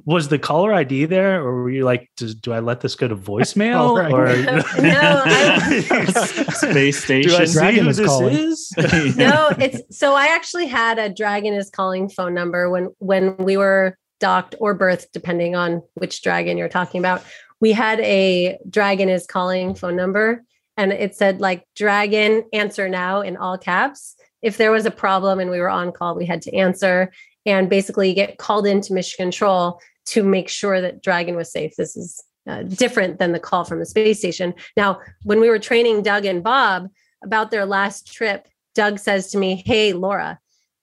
was 0.04 0.28
the 0.28 0.38
caller 0.40 0.72
ID 0.72 1.04
there, 1.04 1.40
or 1.40 1.62
were 1.62 1.70
you 1.70 1.84
like, 1.84 2.10
do, 2.16 2.34
do 2.34 2.52
I 2.52 2.58
let 2.58 2.80
this 2.80 2.96
go 2.96 3.06
to 3.06 3.16
voicemail? 3.16 3.96
right. 3.96 4.12
Or 4.12 4.26
no, 4.82 5.22
I, 5.24 5.80
space 6.52 7.04
station. 7.04 7.30
Do 7.30 7.36
I 7.36 7.44
see 7.44 7.78
who 7.78 7.92
this 7.92 8.06
calling. 8.06 8.34
is? 8.34 8.72
no, 9.16 9.50
it's 9.58 9.96
so 9.96 10.14
I 10.14 10.26
actually 10.28 10.66
had 10.66 10.98
a 10.98 11.08
dragon 11.08 11.54
is 11.54 11.70
calling 11.70 12.08
phone 12.08 12.34
number 12.34 12.70
when 12.70 12.94
when 12.98 13.36
we 13.36 13.56
were 13.56 13.96
docked 14.20 14.54
or 14.60 14.74
berthed, 14.74 15.12
depending 15.12 15.54
on 15.54 15.82
which 15.94 16.22
dragon 16.22 16.58
you're 16.58 16.68
talking 16.68 16.98
about. 16.98 17.24
We 17.60 17.72
had 17.72 18.00
a 18.00 18.58
dragon 18.68 19.08
is 19.08 19.26
calling 19.26 19.74
phone 19.74 19.96
number 19.96 20.44
and 20.76 20.92
it 20.92 21.14
said 21.14 21.40
like 21.40 21.66
dragon 21.76 22.44
answer 22.52 22.88
now 22.88 23.20
in 23.20 23.36
all 23.36 23.58
caps. 23.58 24.16
If 24.42 24.56
there 24.56 24.72
was 24.72 24.86
a 24.86 24.90
problem 24.90 25.40
and 25.40 25.50
we 25.50 25.60
were 25.60 25.70
on 25.70 25.92
call 25.92 26.14
we 26.14 26.26
had 26.26 26.42
to 26.42 26.54
answer. 26.54 27.12
And 27.46 27.68
basically 27.68 28.14
get 28.14 28.38
called 28.38 28.66
into 28.66 28.94
mission 28.94 29.16
control 29.18 29.78
to 30.06 30.22
make 30.22 30.48
sure 30.48 30.80
that 30.80 31.02
dragon 31.02 31.36
was 31.36 31.52
safe. 31.52 31.76
This 31.76 31.94
is 31.94 32.22
uh, 32.46 32.62
different 32.62 33.18
than 33.18 33.32
the 33.32 33.38
call 33.38 33.64
from 33.64 33.80
the 33.80 33.86
space 33.86 34.18
station. 34.18 34.54
Now 34.78 35.00
when 35.24 35.40
we 35.40 35.50
were 35.50 35.58
training 35.58 36.02
doug 36.02 36.24
and 36.24 36.42
bob 36.42 36.88
about 37.22 37.50
their 37.50 37.66
last 37.66 38.12
trip 38.12 38.48
doug 38.74 38.98
says 38.98 39.30
to 39.30 39.38
me 39.38 39.62
hey 39.64 39.92
laura 39.92 40.38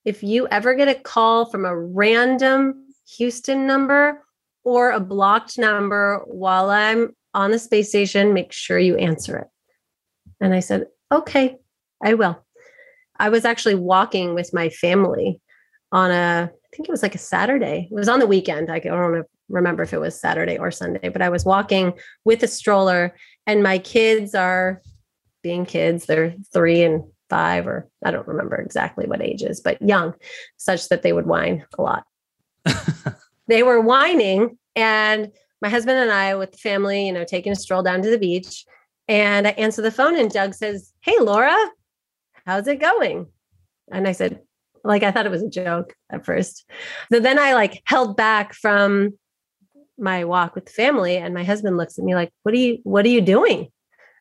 if 0.06 0.23
you 0.23 0.47
ever 0.47 0.73
get 0.73 0.88
a 0.88 0.95
call 0.95 1.45
from 1.45 1.65
a 1.65 1.77
random 1.77 2.86
houston 3.08 3.67
number 3.67 4.23
or 4.63 4.91
a 4.91 4.99
blocked 4.99 5.58
number 5.58 6.23
while 6.25 6.69
i'm 6.69 7.15
on 7.34 7.51
the 7.51 7.60
space 7.60 7.89
station 7.89 8.34
make 8.34 8.51
sure 8.51 8.80
you 8.80 8.95
answer 8.97 9.38
it 9.38 9.47
and 10.41 10.54
I 10.54 10.60
said, 10.60 10.88
okay, 11.12 11.58
I 12.04 12.15
will. 12.15 12.43
I 13.19 13.30
was 13.30 13.45
actually 13.45 13.75
walking 13.75 14.34
with 14.34 14.54
my 14.54 14.69
family 14.69 15.39
on 15.91 16.10
a, 16.10 16.51
I 16.51 16.75
think 16.75 16.89
it 16.89 16.91
was 16.91 17.04
like 17.04 17.15
a 17.15 17.19
Saturday. 17.19 17.88
It 17.91 17.95
was 17.95 18.10
on 18.10 18.19
the 18.19 18.27
weekend. 18.27 18.71
I 18.71 18.80
don't 18.80 19.25
remember 19.49 19.84
if 19.84 19.93
it 19.93 19.99
was 19.99 20.19
Saturday 20.19 20.58
or 20.58 20.71
Sunday, 20.71 21.10
but 21.10 21.21
I 21.21 21.30
was 21.30 21.45
walking 21.45 21.93
with 22.25 22.41
a 22.41 22.47
stroller 22.47 23.15
and 23.45 23.62
my 23.62 23.77
kids 23.77 24.34
are 24.34 24.82
being 25.43 25.65
kids. 25.65 26.06
They're 26.06 26.34
three 26.51 26.82
and 26.82 27.04
five, 27.30 27.67
or 27.67 27.88
I 28.04 28.12
don't 28.12 28.27
remember 28.27 28.56
exactly 28.56 29.06
what 29.06 29.21
ages, 29.21 29.62
but 29.62 29.82
young, 29.82 30.15
such 30.58 30.89
that 30.89 31.04
they 31.04 31.13
would 31.13 31.27
whine 31.27 31.65
a 31.77 31.82
lot. 31.82 32.06
they 33.47 33.62
were 33.63 33.80
whining 33.80 34.58
and 34.75 35.32
my 35.62 35.69
husband 35.69 35.99
and 35.99 36.12
I 36.12 36.34
with 36.36 36.54
the 36.54 36.58
family, 36.58 37.06
you 37.06 37.13
know, 37.13 37.23
taking 37.23 37.51
a 37.51 37.56
stroll 37.56 37.84
down 37.84 38.01
to 38.01 38.10
the 38.10 38.17
beach 38.17 38.65
and 39.12 39.45
I 39.45 39.52
answer 39.52 39.82
the 39.82 39.91
phone, 39.91 40.17
and 40.17 40.32
Doug 40.32 40.54
says, 40.54 40.93
Hey, 41.02 41.19
Laura, 41.19 41.58
how's 42.45 42.65
it 42.67 42.80
going? 42.80 43.28
And 43.91 44.08
I 44.08 44.13
said, 44.13 44.39
like, 44.86 45.04
I 45.04 45.12
thought 45.12 45.26
it 45.26 45.32
was 45.32 45.43
a 45.43 45.50
joke 45.50 45.93
at 46.10 46.26
first. 46.26 46.63
So 47.12 47.19
then 47.19 47.38
I 47.38 47.54
like 47.54 47.82
held 47.86 48.15
back 48.15 48.54
from 48.54 49.17
my 49.97 50.24
walk 50.24 50.56
with 50.56 50.67
the 50.67 50.71
family, 50.71 51.17
and 51.17 51.34
my 51.34 51.43
husband 51.43 51.76
looks 51.76 52.00
at 52.00 52.06
me 52.06 52.15
like, 52.15 52.32
What 52.43 52.56
are 52.56 52.58
you, 52.58 52.80
what 52.84 53.06
are 53.06 53.10
you 53.10 53.19
doing? 53.19 53.67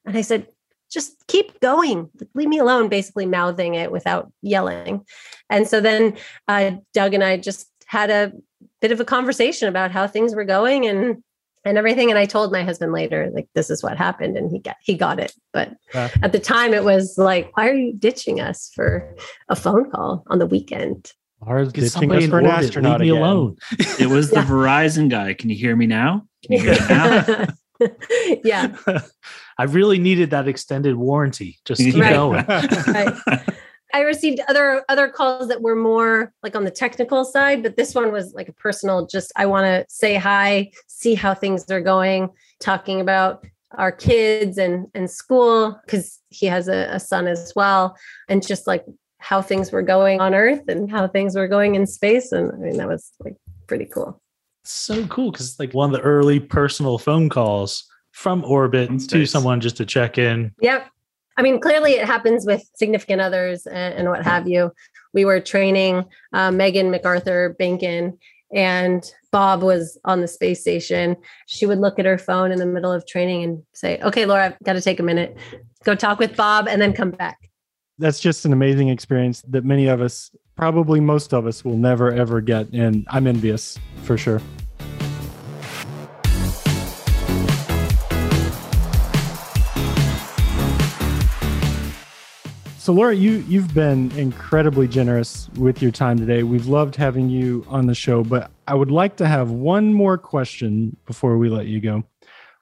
And 0.04 0.18
I 0.18 0.22
said, 0.22 0.48
just 0.90 1.24
keep 1.28 1.60
going. 1.60 2.10
Leave 2.34 2.48
me 2.48 2.58
alone, 2.58 2.88
basically 2.88 3.26
mouthing 3.26 3.74
it 3.74 3.92
without 3.92 4.32
yelling. 4.42 5.04
And 5.48 5.68
so 5.68 5.80
then 5.80 6.16
uh, 6.48 6.72
Doug 6.94 7.14
and 7.14 7.22
I 7.22 7.36
just 7.36 7.70
had 7.86 8.10
a 8.10 8.32
bit 8.80 8.90
of 8.90 8.98
a 8.98 9.04
conversation 9.04 9.68
about 9.68 9.92
how 9.92 10.08
things 10.08 10.34
were 10.34 10.44
going 10.44 10.86
and 10.88 11.22
and 11.64 11.76
everything 11.78 12.10
and 12.10 12.18
i 12.18 12.24
told 12.26 12.52
my 12.52 12.62
husband 12.62 12.92
later 12.92 13.30
like 13.34 13.48
this 13.54 13.70
is 13.70 13.82
what 13.82 13.96
happened 13.96 14.36
and 14.36 14.50
he 14.50 14.58
got 14.58 14.76
he 14.82 14.96
got 14.96 15.18
it 15.20 15.32
but 15.52 15.70
Yeah. 15.94 16.08
at 16.22 16.32
the 16.32 16.38
time 16.38 16.72
it 16.74 16.84
was 16.84 17.14
like 17.18 17.50
why 17.56 17.68
are 17.68 17.74
you 17.74 17.92
ditching 17.92 18.40
us 18.40 18.70
for 18.74 19.14
a 19.48 19.56
phone 19.56 19.90
call 19.90 20.24
on 20.28 20.38
the 20.38 20.46
weekend 20.46 21.12
Laura's 21.46 21.72
Get 21.72 21.82
ditching 21.92 22.12
us 22.12 22.26
for 22.26 22.38
an 22.38 22.46
astronaut 22.46 23.00
Leave 23.00 23.12
me 23.12 23.16
again. 23.16 23.22
alone. 23.22 23.56
It 23.98 24.08
was 24.10 24.28
the 24.30 24.40
Verizon 24.40 25.08
guy. 25.08 25.32
Can 25.32 25.48
you 25.48 25.56
hear 25.56 25.74
me 25.74 25.86
now? 25.86 26.26
Can 26.44 26.52
you 26.52 26.60
hear 26.60 26.72
me 26.74 26.86
now? 26.90 27.46
yeah 28.44 28.76
I 29.58 29.64
really 29.64 29.98
needed 29.98 30.30
that 30.30 30.48
extended 30.48 30.96
warranty. 30.96 31.58
Just 31.64 31.80
keep 31.82 31.94
Right. 31.96 32.12
going. 32.12 32.44
right. 32.46 33.16
I 33.92 34.00
received 34.02 34.40
other 34.48 34.84
other 34.88 35.08
calls 35.08 35.48
that 35.48 35.62
were 35.62 35.76
more 35.76 36.32
like 36.42 36.56
on 36.56 36.64
the 36.64 36.70
technical 36.70 37.24
side, 37.24 37.62
but 37.62 37.76
this 37.76 37.94
one 37.94 38.12
was 38.12 38.32
like 38.34 38.48
a 38.48 38.52
personal. 38.52 39.06
Just 39.06 39.32
I 39.36 39.46
want 39.46 39.64
to 39.64 39.84
say 39.88 40.16
hi, 40.16 40.70
see 40.86 41.14
how 41.14 41.34
things 41.34 41.70
are 41.70 41.80
going, 41.80 42.30
talking 42.60 43.00
about 43.00 43.46
our 43.72 43.92
kids 43.92 44.58
and 44.58 44.86
and 44.94 45.10
school 45.10 45.80
because 45.84 46.20
he 46.30 46.46
has 46.46 46.68
a, 46.68 46.88
a 46.92 47.00
son 47.00 47.26
as 47.26 47.52
well, 47.56 47.96
and 48.28 48.46
just 48.46 48.66
like 48.66 48.84
how 49.18 49.42
things 49.42 49.70
were 49.70 49.82
going 49.82 50.20
on 50.20 50.34
Earth 50.34 50.66
and 50.68 50.90
how 50.90 51.06
things 51.06 51.34
were 51.34 51.48
going 51.48 51.74
in 51.74 51.86
space, 51.86 52.32
and 52.32 52.52
I 52.52 52.56
mean 52.56 52.76
that 52.78 52.88
was 52.88 53.12
like 53.20 53.36
pretty 53.66 53.86
cool. 53.86 54.20
so 54.64 55.06
cool 55.06 55.30
because 55.30 55.58
like 55.58 55.74
one 55.74 55.92
of 55.92 56.00
the 56.00 56.06
early 56.06 56.40
personal 56.40 56.98
phone 56.98 57.28
calls 57.28 57.84
from 58.12 58.44
orbit 58.44 58.90
to 59.08 59.24
someone 59.26 59.60
just 59.60 59.76
to 59.76 59.86
check 59.86 60.18
in. 60.18 60.52
Yep. 60.60 60.90
I 61.36 61.42
mean, 61.42 61.60
clearly 61.60 61.92
it 61.92 62.06
happens 62.06 62.44
with 62.46 62.68
significant 62.74 63.20
others 63.20 63.66
and, 63.66 63.94
and 63.94 64.08
what 64.08 64.24
have 64.24 64.48
you. 64.48 64.72
We 65.12 65.24
were 65.24 65.40
training 65.40 66.04
uh, 66.32 66.50
Megan 66.50 66.90
McArthur 66.92 67.56
Behnken, 67.56 68.18
and 68.52 69.10
Bob 69.30 69.62
was 69.62 69.98
on 70.04 70.20
the 70.20 70.28
space 70.28 70.60
station. 70.60 71.16
She 71.46 71.66
would 71.66 71.78
look 71.78 71.98
at 71.98 72.04
her 72.04 72.18
phone 72.18 72.52
in 72.52 72.58
the 72.58 72.66
middle 72.66 72.92
of 72.92 73.06
training 73.06 73.44
and 73.44 73.62
say, 73.72 73.98
Okay, 74.02 74.26
Laura, 74.26 74.46
I've 74.46 74.58
got 74.64 74.74
to 74.74 74.80
take 74.80 75.00
a 75.00 75.02
minute, 75.02 75.36
go 75.84 75.94
talk 75.94 76.18
with 76.18 76.36
Bob, 76.36 76.68
and 76.68 76.80
then 76.80 76.92
come 76.92 77.10
back. 77.10 77.38
That's 77.98 78.20
just 78.20 78.44
an 78.44 78.52
amazing 78.52 78.88
experience 78.88 79.42
that 79.48 79.64
many 79.64 79.86
of 79.86 80.00
us, 80.00 80.30
probably 80.56 81.00
most 81.00 81.32
of 81.34 81.46
us, 81.46 81.64
will 81.64 81.76
never 81.76 82.12
ever 82.12 82.40
get. 82.40 82.68
And 82.72 83.06
I'm 83.10 83.26
envious 83.26 83.78
for 84.02 84.16
sure. 84.16 84.40
So 92.80 92.94
Laura, 92.94 93.14
you 93.14 93.44
you've 93.46 93.74
been 93.74 94.10
incredibly 94.12 94.88
generous 94.88 95.50
with 95.58 95.82
your 95.82 95.90
time 95.90 96.16
today. 96.16 96.44
We've 96.44 96.66
loved 96.66 96.96
having 96.96 97.28
you 97.28 97.62
on 97.68 97.84
the 97.84 97.94
show, 97.94 98.24
but 98.24 98.50
I 98.66 98.74
would 98.74 98.90
like 98.90 99.16
to 99.16 99.28
have 99.28 99.50
one 99.50 99.92
more 99.92 100.16
question 100.16 100.96
before 101.04 101.36
we 101.36 101.50
let 101.50 101.66
you 101.66 101.78
go. 101.78 102.04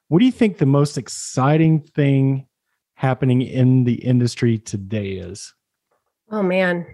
What 0.09 0.19
do 0.19 0.25
you 0.25 0.31
think 0.33 0.57
the 0.57 0.65
most 0.65 0.97
exciting 0.97 1.79
thing 1.79 2.47
happening 2.95 3.43
in 3.43 3.85
the 3.85 3.93
industry 3.93 4.57
today 4.57 5.11
is? 5.11 5.53
Oh, 6.29 6.43
man. 6.43 6.85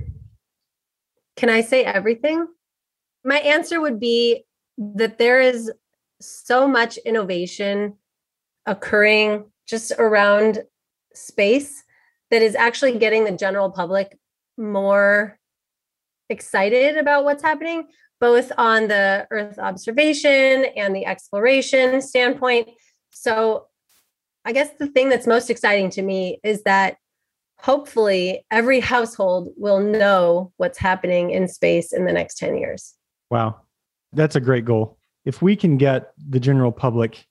Can 1.36 1.50
I 1.50 1.62
say 1.62 1.84
everything? 1.84 2.46
My 3.24 3.40
answer 3.40 3.82
would 3.82 4.00
be 4.00 4.44
that 4.78 5.18
there 5.18 5.42
is 5.42 5.72
so 6.22 6.68
much 6.68 6.98
innovation 6.98 7.96
occurring 8.68 9.46
just 9.66 9.94
around 9.98 10.62
space 11.16 11.85
that 12.32 12.42
is 12.42 12.56
actually 12.56 12.98
getting 12.98 13.24
the 13.24 13.32
general 13.32 13.72
public 13.72 14.18
more 14.58 15.38
excited 16.30 16.98
about 16.98 17.24
what's 17.24 17.44
happening, 17.44 17.88
both 18.20 18.52
on 18.58 18.88
the 18.88 19.28
Earth 19.30 19.60
observation 19.60 20.66
and 20.76 20.96
the 20.96 21.06
exploration 21.06 22.02
standpoint. 22.02 22.70
So, 23.12 23.68
I 24.48 24.52
guess 24.52 24.70
the 24.78 24.88
thing 24.88 25.10
that's 25.10 25.26
most 25.26 25.50
exciting 25.50 25.90
to 25.92 26.04
me 26.04 26.40
is 26.44 26.64
that 26.64 26.98
hopefully 27.58 28.46
every 28.52 28.80
household 28.80 29.50
will 29.58 29.80
know 29.80 30.52
what's 30.58 30.78
happening 30.78 31.32
in 31.32 31.48
space 31.48 31.92
in 31.92 32.06
the 32.06 32.14
next 32.14 32.38
10 32.38 32.58
years. 32.58 32.94
Wow. 33.32 33.62
That's 34.14 34.36
a 34.36 34.40
great 34.40 34.66
goal. 34.66 35.00
If 35.26 35.42
we 35.42 35.56
can 35.56 35.78
get 35.78 36.14
the 36.18 36.40
general 36.40 36.72
public 36.72 37.26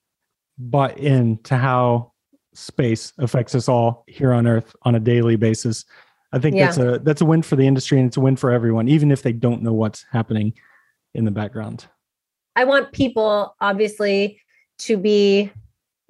bought 0.58 0.98
in 0.98 1.38
to 1.44 1.56
how 1.56 2.13
space 2.54 3.12
affects 3.18 3.54
us 3.54 3.68
all 3.68 4.04
here 4.06 4.32
on 4.32 4.46
earth 4.46 4.74
on 4.82 4.94
a 4.94 5.00
daily 5.00 5.36
basis, 5.36 5.84
I 6.32 6.38
think 6.38 6.56
Yeah. 6.56 6.66
that's 6.66 6.78
a 6.78 6.98
that's 7.00 7.20
a 7.20 7.24
win 7.24 7.42
for 7.42 7.56
the 7.56 7.66
industry 7.66 7.98
and 7.98 8.06
it's 8.06 8.16
a 8.16 8.20
win 8.20 8.36
for 8.36 8.50
everyone 8.50 8.88
even 8.88 9.10
if 9.10 9.22
they 9.22 9.32
don't 9.32 9.62
know 9.62 9.72
what's 9.72 10.04
happening 10.10 10.54
in 11.14 11.24
the 11.24 11.30
background. 11.30 11.86
I 12.56 12.64
want 12.64 12.92
people, 12.92 13.54
obviously, 13.60 14.40
to 14.80 14.96
be 14.96 15.50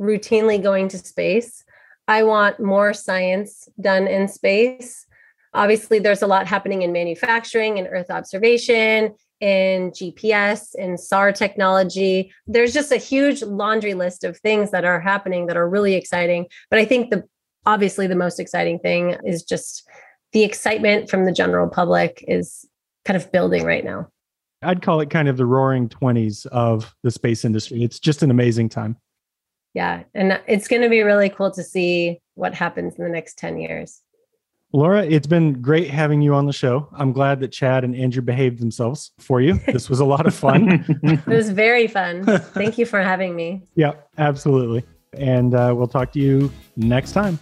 routinely 0.01 0.63
going 0.63 0.89
to 0.89 0.99
space. 0.99 1.65
I 2.07 2.23
want 2.23 2.61
more 2.61 2.93
science 2.93 3.69
done 3.81 4.07
in 4.07 4.29
space. 4.29 5.07
Obviously, 5.55 5.99
there's 6.01 6.23
a 6.23 6.27
lot 6.27 6.47
happening 6.47 6.83
in 6.83 6.93
manufacturing 6.93 7.79
and 7.79 7.89
Earth 7.91 8.11
observation, 8.11 9.15
in 9.45 9.91
GPS, 9.91 10.75
in 10.75 10.97
SAR 10.97 11.31
technology. 11.31 12.33
There's 12.47 12.73
just 12.73 12.91
a 12.91 12.97
huge 12.97 13.43
laundry 13.43 13.93
list 13.93 14.25
of 14.25 14.39
things 14.39 14.71
that 14.71 14.87
are 14.87 14.99
happening 14.99 15.49
that 15.49 15.57
are 15.59 15.69
really 15.69 15.97
exciting. 15.97 16.47
But 16.71 16.79
I 16.79 16.87
think 16.87 17.11
the 17.11 17.25
obviously 17.67 18.07
the 18.07 18.15
most 18.15 18.41
exciting 18.41 18.79
thing 18.79 19.19
is 19.23 19.43
just 19.43 19.87
the 20.33 20.45
excitement 20.45 21.11
from 21.11 21.27
the 21.27 21.33
general 21.33 21.69
public 21.69 22.25
is 22.27 22.67
kind 23.05 23.19
of 23.19 23.31
building 23.33 23.65
right 23.65 23.85
now. 23.85 24.09
I'd 24.63 24.81
call 24.81 25.01
it 25.01 25.11
kind 25.11 25.29
of 25.29 25.37
the 25.37 25.45
roaring 25.45 25.91
20s 25.91 26.47
of 26.47 26.95
the 27.03 27.11
space 27.11 27.45
industry. 27.45 27.85
It's 27.85 28.01
just 28.01 28.23
an 28.23 28.31
amazing 28.31 28.71
time. 28.71 28.97
yeah 29.75 30.05
and 30.15 30.41
it's 30.47 30.69
going 30.69 30.81
to 30.83 30.89
be 30.89 31.03
really 31.03 31.29
cool 31.29 31.51
to 31.51 31.63
see 31.63 32.19
what 32.35 32.55
happens 32.55 32.95
in 32.97 33.05
the 33.05 33.11
next 33.11 33.37
10 33.37 33.59
years 33.59 34.01
Laura, 34.75 35.07
it's 35.07 35.29
been 35.29 35.63
great 35.63 35.89
having 35.89 36.21
you 36.21 36.35
on 36.35 36.47
the 36.47 36.53
show. 36.53 36.89
I'm 36.95 37.13
glad 37.13 37.39
that 37.39 37.53
Chad 37.53 37.85
and 37.85 37.95
Andrew 37.95 38.21
behaved 38.21 38.59
themselves 38.59 39.13
for 39.21 39.41
you. 39.41 39.55
This 39.69 39.89
was 39.89 40.01
a 40.01 40.05
lot 40.05 40.27
of 40.27 40.35
fun. 40.35 40.85
it 41.05 41.25
was 41.29 41.51
very 41.51 41.87
fun 41.87 42.25
thank 42.55 42.77
you 42.77 42.85
for 42.85 43.01
having 43.01 43.37
me 43.37 43.63
yeah, 43.77 43.93
absolutely. 44.19 44.83
And 45.13 45.55
uh, 45.55 45.73
we'll 45.77 45.87
talk 45.87 46.11
to 46.15 46.19
you 46.19 46.51
next 46.75 47.13
time. 47.13 47.39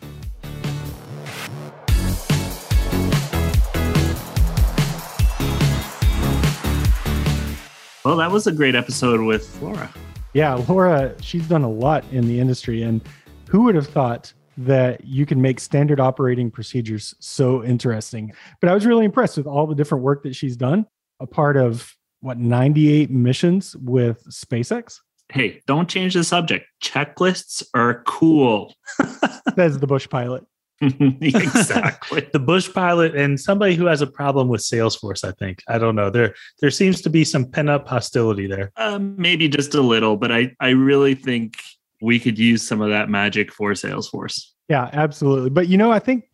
well, 8.05 8.17
that 8.19 8.31
was 8.31 8.47
a 8.47 8.53
great 8.53 8.75
episode 8.75 9.23
with 9.23 9.59
Laura. 9.63 9.91
Yeah, 10.35 10.53
Laura, 10.69 11.15
she's 11.23 11.49
done 11.49 11.63
a 11.63 11.71
lot 11.71 12.05
in 12.13 12.29
the 12.29 12.39
industry. 12.39 12.83
And 12.83 13.01
who 13.49 13.63
would 13.63 13.75
have 13.75 13.87
thought 13.87 14.35
that 14.57 15.05
you 15.05 15.27
can 15.27 15.41
make 15.41 15.61
standard 15.61 16.01
operating 16.01 16.51
procedures 16.51 17.15
so 17.21 17.65
interesting? 17.65 18.33
But 18.61 18.71
I 18.71 18.75
was 18.75 18.87
really 18.87 19.05
impressed 19.05 19.37
with 19.37 19.47
all 19.47 19.67
the 19.67 19.75
different 19.75 20.05
work 20.05 20.23
that 20.25 20.35
she's 20.35 20.57
done, 20.57 20.87
a 21.21 21.27
part 21.27 21.57
of 21.57 21.95
what, 22.21 22.39
98 22.39 23.11
missions 23.11 23.77
with 23.77 24.25
SpaceX? 24.31 24.99
Hey, 25.29 25.61
don't 25.67 25.89
change 25.89 26.15
the 26.15 26.25
subject. 26.25 26.67
Checklists 26.83 27.63
are 27.75 28.03
cool. 28.07 28.75
That's 29.57 29.79
the 29.79 29.87
Bush 29.87 30.09
pilot. 30.09 30.45
exactly. 30.81 32.29
The 32.33 32.39
Bush 32.39 32.73
pilot 32.73 33.15
and 33.15 33.39
somebody 33.39 33.75
who 33.75 33.87
has 33.87 34.01
a 34.01 34.07
problem 34.07 34.49
with 34.49 34.63
Salesforce, 34.63 35.25
I 35.25 35.33
think. 35.33 35.63
I 35.69 35.79
don't 35.79 35.95
know. 35.95 36.11
There 36.11 36.35
there 36.61 36.71
seems 36.71 37.01
to 37.03 37.11
be 37.11 37.25
some 37.25 37.45
pent 37.45 37.71
up 37.71 37.87
hostility 37.87 38.47
there. 38.47 38.73
Um, 38.77 39.15
maybe 39.17 39.49
just 39.49 39.75
a 39.75 39.81
little, 39.81 40.17
but 40.17 40.33
I, 40.33 40.55
I 40.61 40.71
really 40.71 41.15
think 41.15 41.59
we 42.03 42.19
could 42.19 42.39
use 42.39 42.67
some 42.67 42.83
of 42.83 42.91
that 42.91 43.09
magic 43.09 43.53
for 43.53 43.71
Salesforce. 43.73 44.49
Yeah, 44.69 44.91
absolutely. 44.93 45.51
But 45.51 45.69
you 45.69 45.79
know, 45.79 45.91
I 45.91 46.01
think 46.01 46.29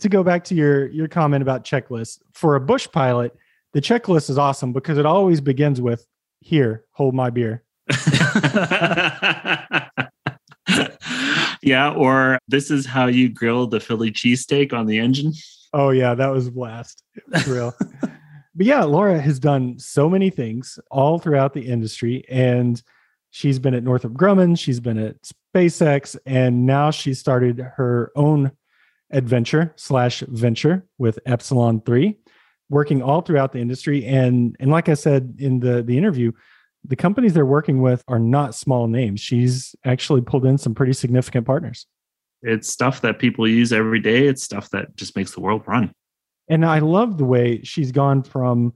to 0.00 0.08
go 0.08 0.22
back 0.22 0.44
to 0.44 0.54
your 0.54 0.88
your 0.88 1.08
comment 1.08 1.42
about 1.42 1.64
checklists, 1.64 2.20
for 2.34 2.56
a 2.56 2.60
Bush 2.60 2.88
pilot, 2.92 3.34
the 3.72 3.80
checklist 3.80 4.28
is 4.28 4.36
awesome 4.36 4.72
because 4.72 4.98
it 4.98 5.06
always 5.06 5.40
begins 5.40 5.80
with 5.80 6.06
here, 6.40 6.84
hold 6.90 7.14
my 7.14 7.30
beer. 7.30 7.62
yeah, 11.62 11.92
or 11.92 12.38
this 12.48 12.70
is 12.70 12.84
how 12.84 13.06
you 13.06 13.28
grill 13.28 13.66
the 13.66 13.80
Philly 13.80 14.10
cheesesteak 14.10 14.72
on 14.72 14.86
the 14.86 14.98
engine. 14.98 15.32
Oh 15.72 15.90
yeah, 15.90 16.14
that 16.14 16.28
was 16.28 16.48
a 16.48 16.50
blast. 16.50 17.04
It 17.14 17.24
was 17.30 17.46
real. 17.48 17.74
but 18.00 18.66
yeah, 18.66 18.82
Laura 18.82 19.20
has 19.20 19.38
done 19.38 19.78
so 19.78 20.10
many 20.10 20.30
things 20.30 20.78
all 20.90 21.18
throughout 21.18 21.54
the 21.54 21.66
industry, 21.66 22.24
and 22.28 22.82
she's 23.32 23.58
been 23.58 23.74
at 23.74 23.82
Northrop 23.82 24.12
Grumman, 24.12 24.56
she's 24.56 24.78
been 24.78 24.98
at 24.98 25.16
SpaceX, 25.54 26.16
and 26.24 26.64
now 26.64 26.92
she 26.92 27.14
started 27.14 27.58
her 27.58 28.12
own 28.14 28.52
adventure 29.10 29.72
slash 29.76 30.20
venture 30.28 30.86
with 30.98 31.18
Epsilon 31.26 31.80
Three, 31.80 32.18
working 32.68 33.02
all 33.02 33.22
throughout 33.22 33.52
the 33.52 33.58
industry. 33.58 34.06
And 34.06 34.54
and 34.60 34.70
like 34.70 34.88
I 34.88 34.94
said 34.94 35.34
in 35.38 35.58
the 35.58 35.82
the 35.82 35.98
interview, 35.98 36.32
the 36.84 36.96
companies 36.96 37.32
they're 37.32 37.46
working 37.46 37.82
with 37.82 38.04
are 38.06 38.18
not 38.18 38.54
small 38.54 38.86
names. 38.86 39.20
She's 39.20 39.74
actually 39.84 40.20
pulled 40.20 40.46
in 40.46 40.58
some 40.58 40.74
pretty 40.74 40.92
significant 40.92 41.46
partners. 41.46 41.86
It's 42.42 42.68
stuff 42.68 43.00
that 43.00 43.18
people 43.18 43.48
use 43.48 43.72
every 43.72 44.00
day. 44.00 44.26
It's 44.26 44.42
stuff 44.42 44.68
that 44.70 44.94
just 44.96 45.16
makes 45.16 45.32
the 45.32 45.40
world 45.40 45.62
run. 45.66 45.92
And 46.48 46.66
I 46.66 46.80
love 46.80 47.16
the 47.16 47.24
way 47.24 47.62
she's 47.62 47.92
gone 47.92 48.24
from 48.24 48.74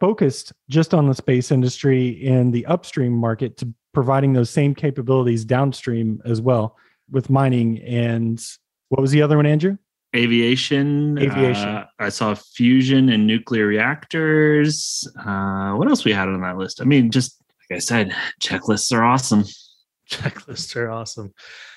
focused 0.00 0.52
just 0.68 0.94
on 0.94 1.06
the 1.06 1.14
space 1.14 1.50
industry 1.50 2.26
and 2.26 2.52
the 2.52 2.64
upstream 2.66 3.12
market 3.12 3.56
to 3.58 3.72
providing 3.92 4.32
those 4.32 4.50
same 4.50 4.74
capabilities 4.74 5.44
downstream 5.44 6.20
as 6.24 6.40
well 6.40 6.76
with 7.10 7.30
mining 7.30 7.80
and 7.82 8.40
what 8.88 9.00
was 9.00 9.10
the 9.10 9.22
other 9.22 9.36
one, 9.36 9.46
Andrew? 9.46 9.76
Aviation. 10.16 11.18
Aviation. 11.18 11.68
uh, 11.68 11.86
I 11.98 12.08
saw 12.08 12.34
fusion 12.34 13.10
and 13.10 13.26
nuclear 13.26 13.66
reactors. 13.66 15.06
Uh, 15.18 15.72
what 15.72 15.88
else 15.88 16.04
we 16.04 16.12
had 16.12 16.28
on 16.28 16.40
that 16.40 16.56
list? 16.56 16.80
I 16.80 16.84
mean, 16.84 17.10
just 17.10 17.42
like 17.68 17.76
I 17.76 17.80
said, 17.80 18.14
checklists 18.40 18.92
are 18.96 19.04
awesome. 19.04 19.44
Checklists 20.10 20.74
are 20.74 20.90
awesome. 20.90 21.34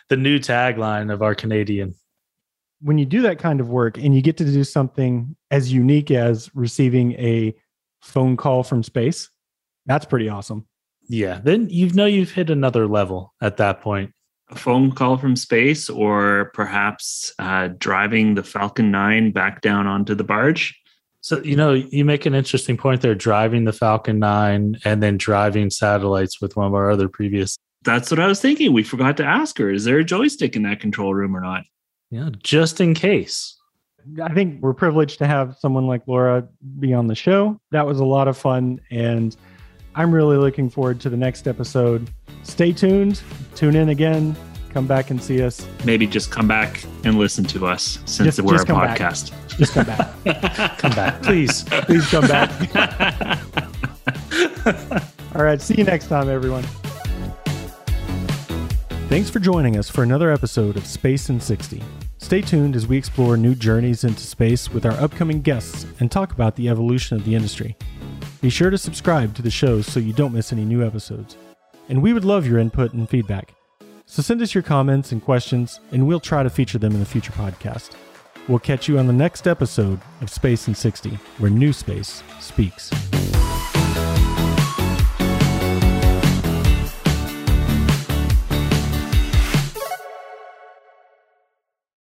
The 0.07 0.15
new 0.15 0.39
tagline 0.39 1.11
of 1.11 1.21
our 1.21 1.35
Canadian. 1.35 1.95
When 2.79 2.97
you 2.97 3.05
do 3.05 3.21
that 3.23 3.39
kind 3.39 3.59
of 3.59 3.69
work 3.69 3.97
and 3.97 4.15
you 4.15 4.21
get 4.21 4.37
to 4.37 4.45
do 4.45 4.63
something 4.63 5.35
as 5.51 5.71
unique 5.71 6.09
as 6.11 6.49
receiving 6.55 7.11
a 7.13 7.53
phone 8.01 8.37
call 8.37 8.63
from 8.63 8.83
space, 8.83 9.29
that's 9.85 10.05
pretty 10.05 10.29
awesome. 10.29 10.67
Yeah, 11.07 11.39
then 11.43 11.69
you 11.69 11.89
know 11.89 12.05
you've 12.05 12.31
hit 12.31 12.49
another 12.49 12.87
level 12.87 13.33
at 13.41 13.57
that 13.57 13.81
point. 13.81 14.13
A 14.49 14.55
phone 14.55 14.91
call 14.91 15.17
from 15.17 15.35
space, 15.35 15.89
or 15.89 16.51
perhaps 16.53 17.33
uh, 17.39 17.69
driving 17.77 18.35
the 18.35 18.43
Falcon 18.43 18.91
9 18.91 19.31
back 19.31 19.61
down 19.61 19.87
onto 19.87 20.13
the 20.13 20.23
barge. 20.23 20.77
So 21.21 21.41
you 21.43 21.55
know 21.55 21.73
you 21.73 22.03
make 22.03 22.25
an 22.25 22.33
interesting 22.33 22.77
point 22.77 23.01
there, 23.01 23.15
driving 23.15 23.65
the 23.65 23.73
Falcon 23.73 24.19
9 24.19 24.77
and 24.83 25.03
then 25.03 25.17
driving 25.17 25.69
satellites 25.69 26.41
with 26.41 26.55
one 26.55 26.67
of 26.67 26.73
our 26.73 26.89
other 26.89 27.07
previous. 27.07 27.57
That's 27.83 28.11
what 28.11 28.19
I 28.19 28.27
was 28.27 28.41
thinking. 28.41 28.73
We 28.73 28.83
forgot 28.83 29.17
to 29.17 29.25
ask 29.25 29.57
her 29.57 29.69
is 29.69 29.85
there 29.85 29.99
a 29.99 30.03
joystick 30.03 30.55
in 30.55 30.63
that 30.63 30.79
control 30.79 31.13
room 31.13 31.35
or 31.35 31.41
not? 31.41 31.63
Yeah, 32.09 32.29
just 32.43 32.81
in 32.81 32.93
case. 32.93 33.57
I 34.23 34.33
think 34.33 34.61
we're 34.61 34.73
privileged 34.73 35.19
to 35.19 35.27
have 35.27 35.57
someone 35.59 35.87
like 35.87 36.01
Laura 36.07 36.47
be 36.79 36.93
on 36.93 37.07
the 37.07 37.15
show. 37.15 37.59
That 37.71 37.85
was 37.85 37.99
a 37.99 38.05
lot 38.05 38.27
of 38.27 38.37
fun. 38.37 38.79
And 38.91 39.35
I'm 39.95 40.13
really 40.13 40.37
looking 40.37 40.69
forward 40.69 40.99
to 41.01 41.09
the 41.09 41.17
next 41.17 41.47
episode. 41.47 42.09
Stay 42.43 42.71
tuned, 42.73 43.21
tune 43.55 43.75
in 43.75 43.89
again, 43.89 44.35
come 44.73 44.87
back 44.87 45.11
and 45.11 45.21
see 45.21 45.43
us. 45.43 45.67
Maybe 45.85 46.07
just 46.07 46.31
come 46.31 46.47
back 46.47 46.83
and 47.03 47.17
listen 47.17 47.43
to 47.45 47.67
us 47.67 47.99
since 48.05 48.37
Just- 48.37 48.41
we're 48.41 48.53
just 48.53 48.63
a 48.63 48.67
come 48.67 48.81
back. 48.81 48.97
podcast. 48.97 49.57
Just 49.57 49.73
come 49.73 49.85
back. 49.85 50.07
Come 50.79 50.91
back, 50.93 51.21
please. 51.21 51.63
Please 51.63 52.07
come 52.09 52.25
back. 52.27 52.49
All 55.35 55.43
right. 55.43 55.61
See 55.61 55.75
you 55.75 55.83
next 55.83 56.07
time, 56.07 56.29
everyone. 56.29 56.63
Thanks 59.09 59.29
for 59.29 59.39
joining 59.39 59.77
us 59.77 59.89
for 59.89 60.03
another 60.03 60.31
episode 60.31 60.77
of 60.77 60.85
Space 60.85 61.29
in 61.29 61.39
60. 61.41 61.83
Stay 62.21 62.39
tuned 62.39 62.77
as 62.77 62.87
we 62.87 62.97
explore 62.97 63.35
new 63.35 63.55
journeys 63.55 64.05
into 64.05 64.21
space 64.21 64.69
with 64.69 64.85
our 64.85 64.93
upcoming 64.93 65.41
guests 65.41 65.85
and 65.99 66.09
talk 66.09 66.31
about 66.31 66.55
the 66.55 66.69
evolution 66.69 67.17
of 67.17 67.25
the 67.25 67.35
industry. 67.35 67.75
Be 68.39 68.49
sure 68.49 68.69
to 68.69 68.77
subscribe 68.77 69.35
to 69.35 69.41
the 69.41 69.49
show 69.49 69.81
so 69.81 69.99
you 69.99 70.13
don't 70.13 70.33
miss 70.33 70.53
any 70.53 70.63
new 70.63 70.85
episodes. 70.85 71.35
And 71.89 72.01
we 72.01 72.13
would 72.13 72.23
love 72.23 72.47
your 72.47 72.59
input 72.59 72.93
and 72.93 73.09
feedback. 73.09 73.53
So 74.05 74.21
send 74.21 74.41
us 74.41 74.53
your 74.53 74.63
comments 74.63 75.11
and 75.11 75.21
questions, 75.21 75.81
and 75.91 76.07
we'll 76.07 76.21
try 76.21 76.41
to 76.43 76.49
feature 76.49 76.77
them 76.77 76.95
in 76.95 77.01
a 77.01 77.05
future 77.05 77.33
podcast. 77.33 77.95
We'll 78.47 78.59
catch 78.59 78.87
you 78.87 78.97
on 78.97 79.07
the 79.07 79.13
next 79.13 79.45
episode 79.45 79.99
of 80.21 80.29
Space 80.29 80.69
in 80.69 80.75
60, 80.75 81.09
where 81.39 81.51
new 81.51 81.73
space 81.73 82.23
speaks. 82.39 82.91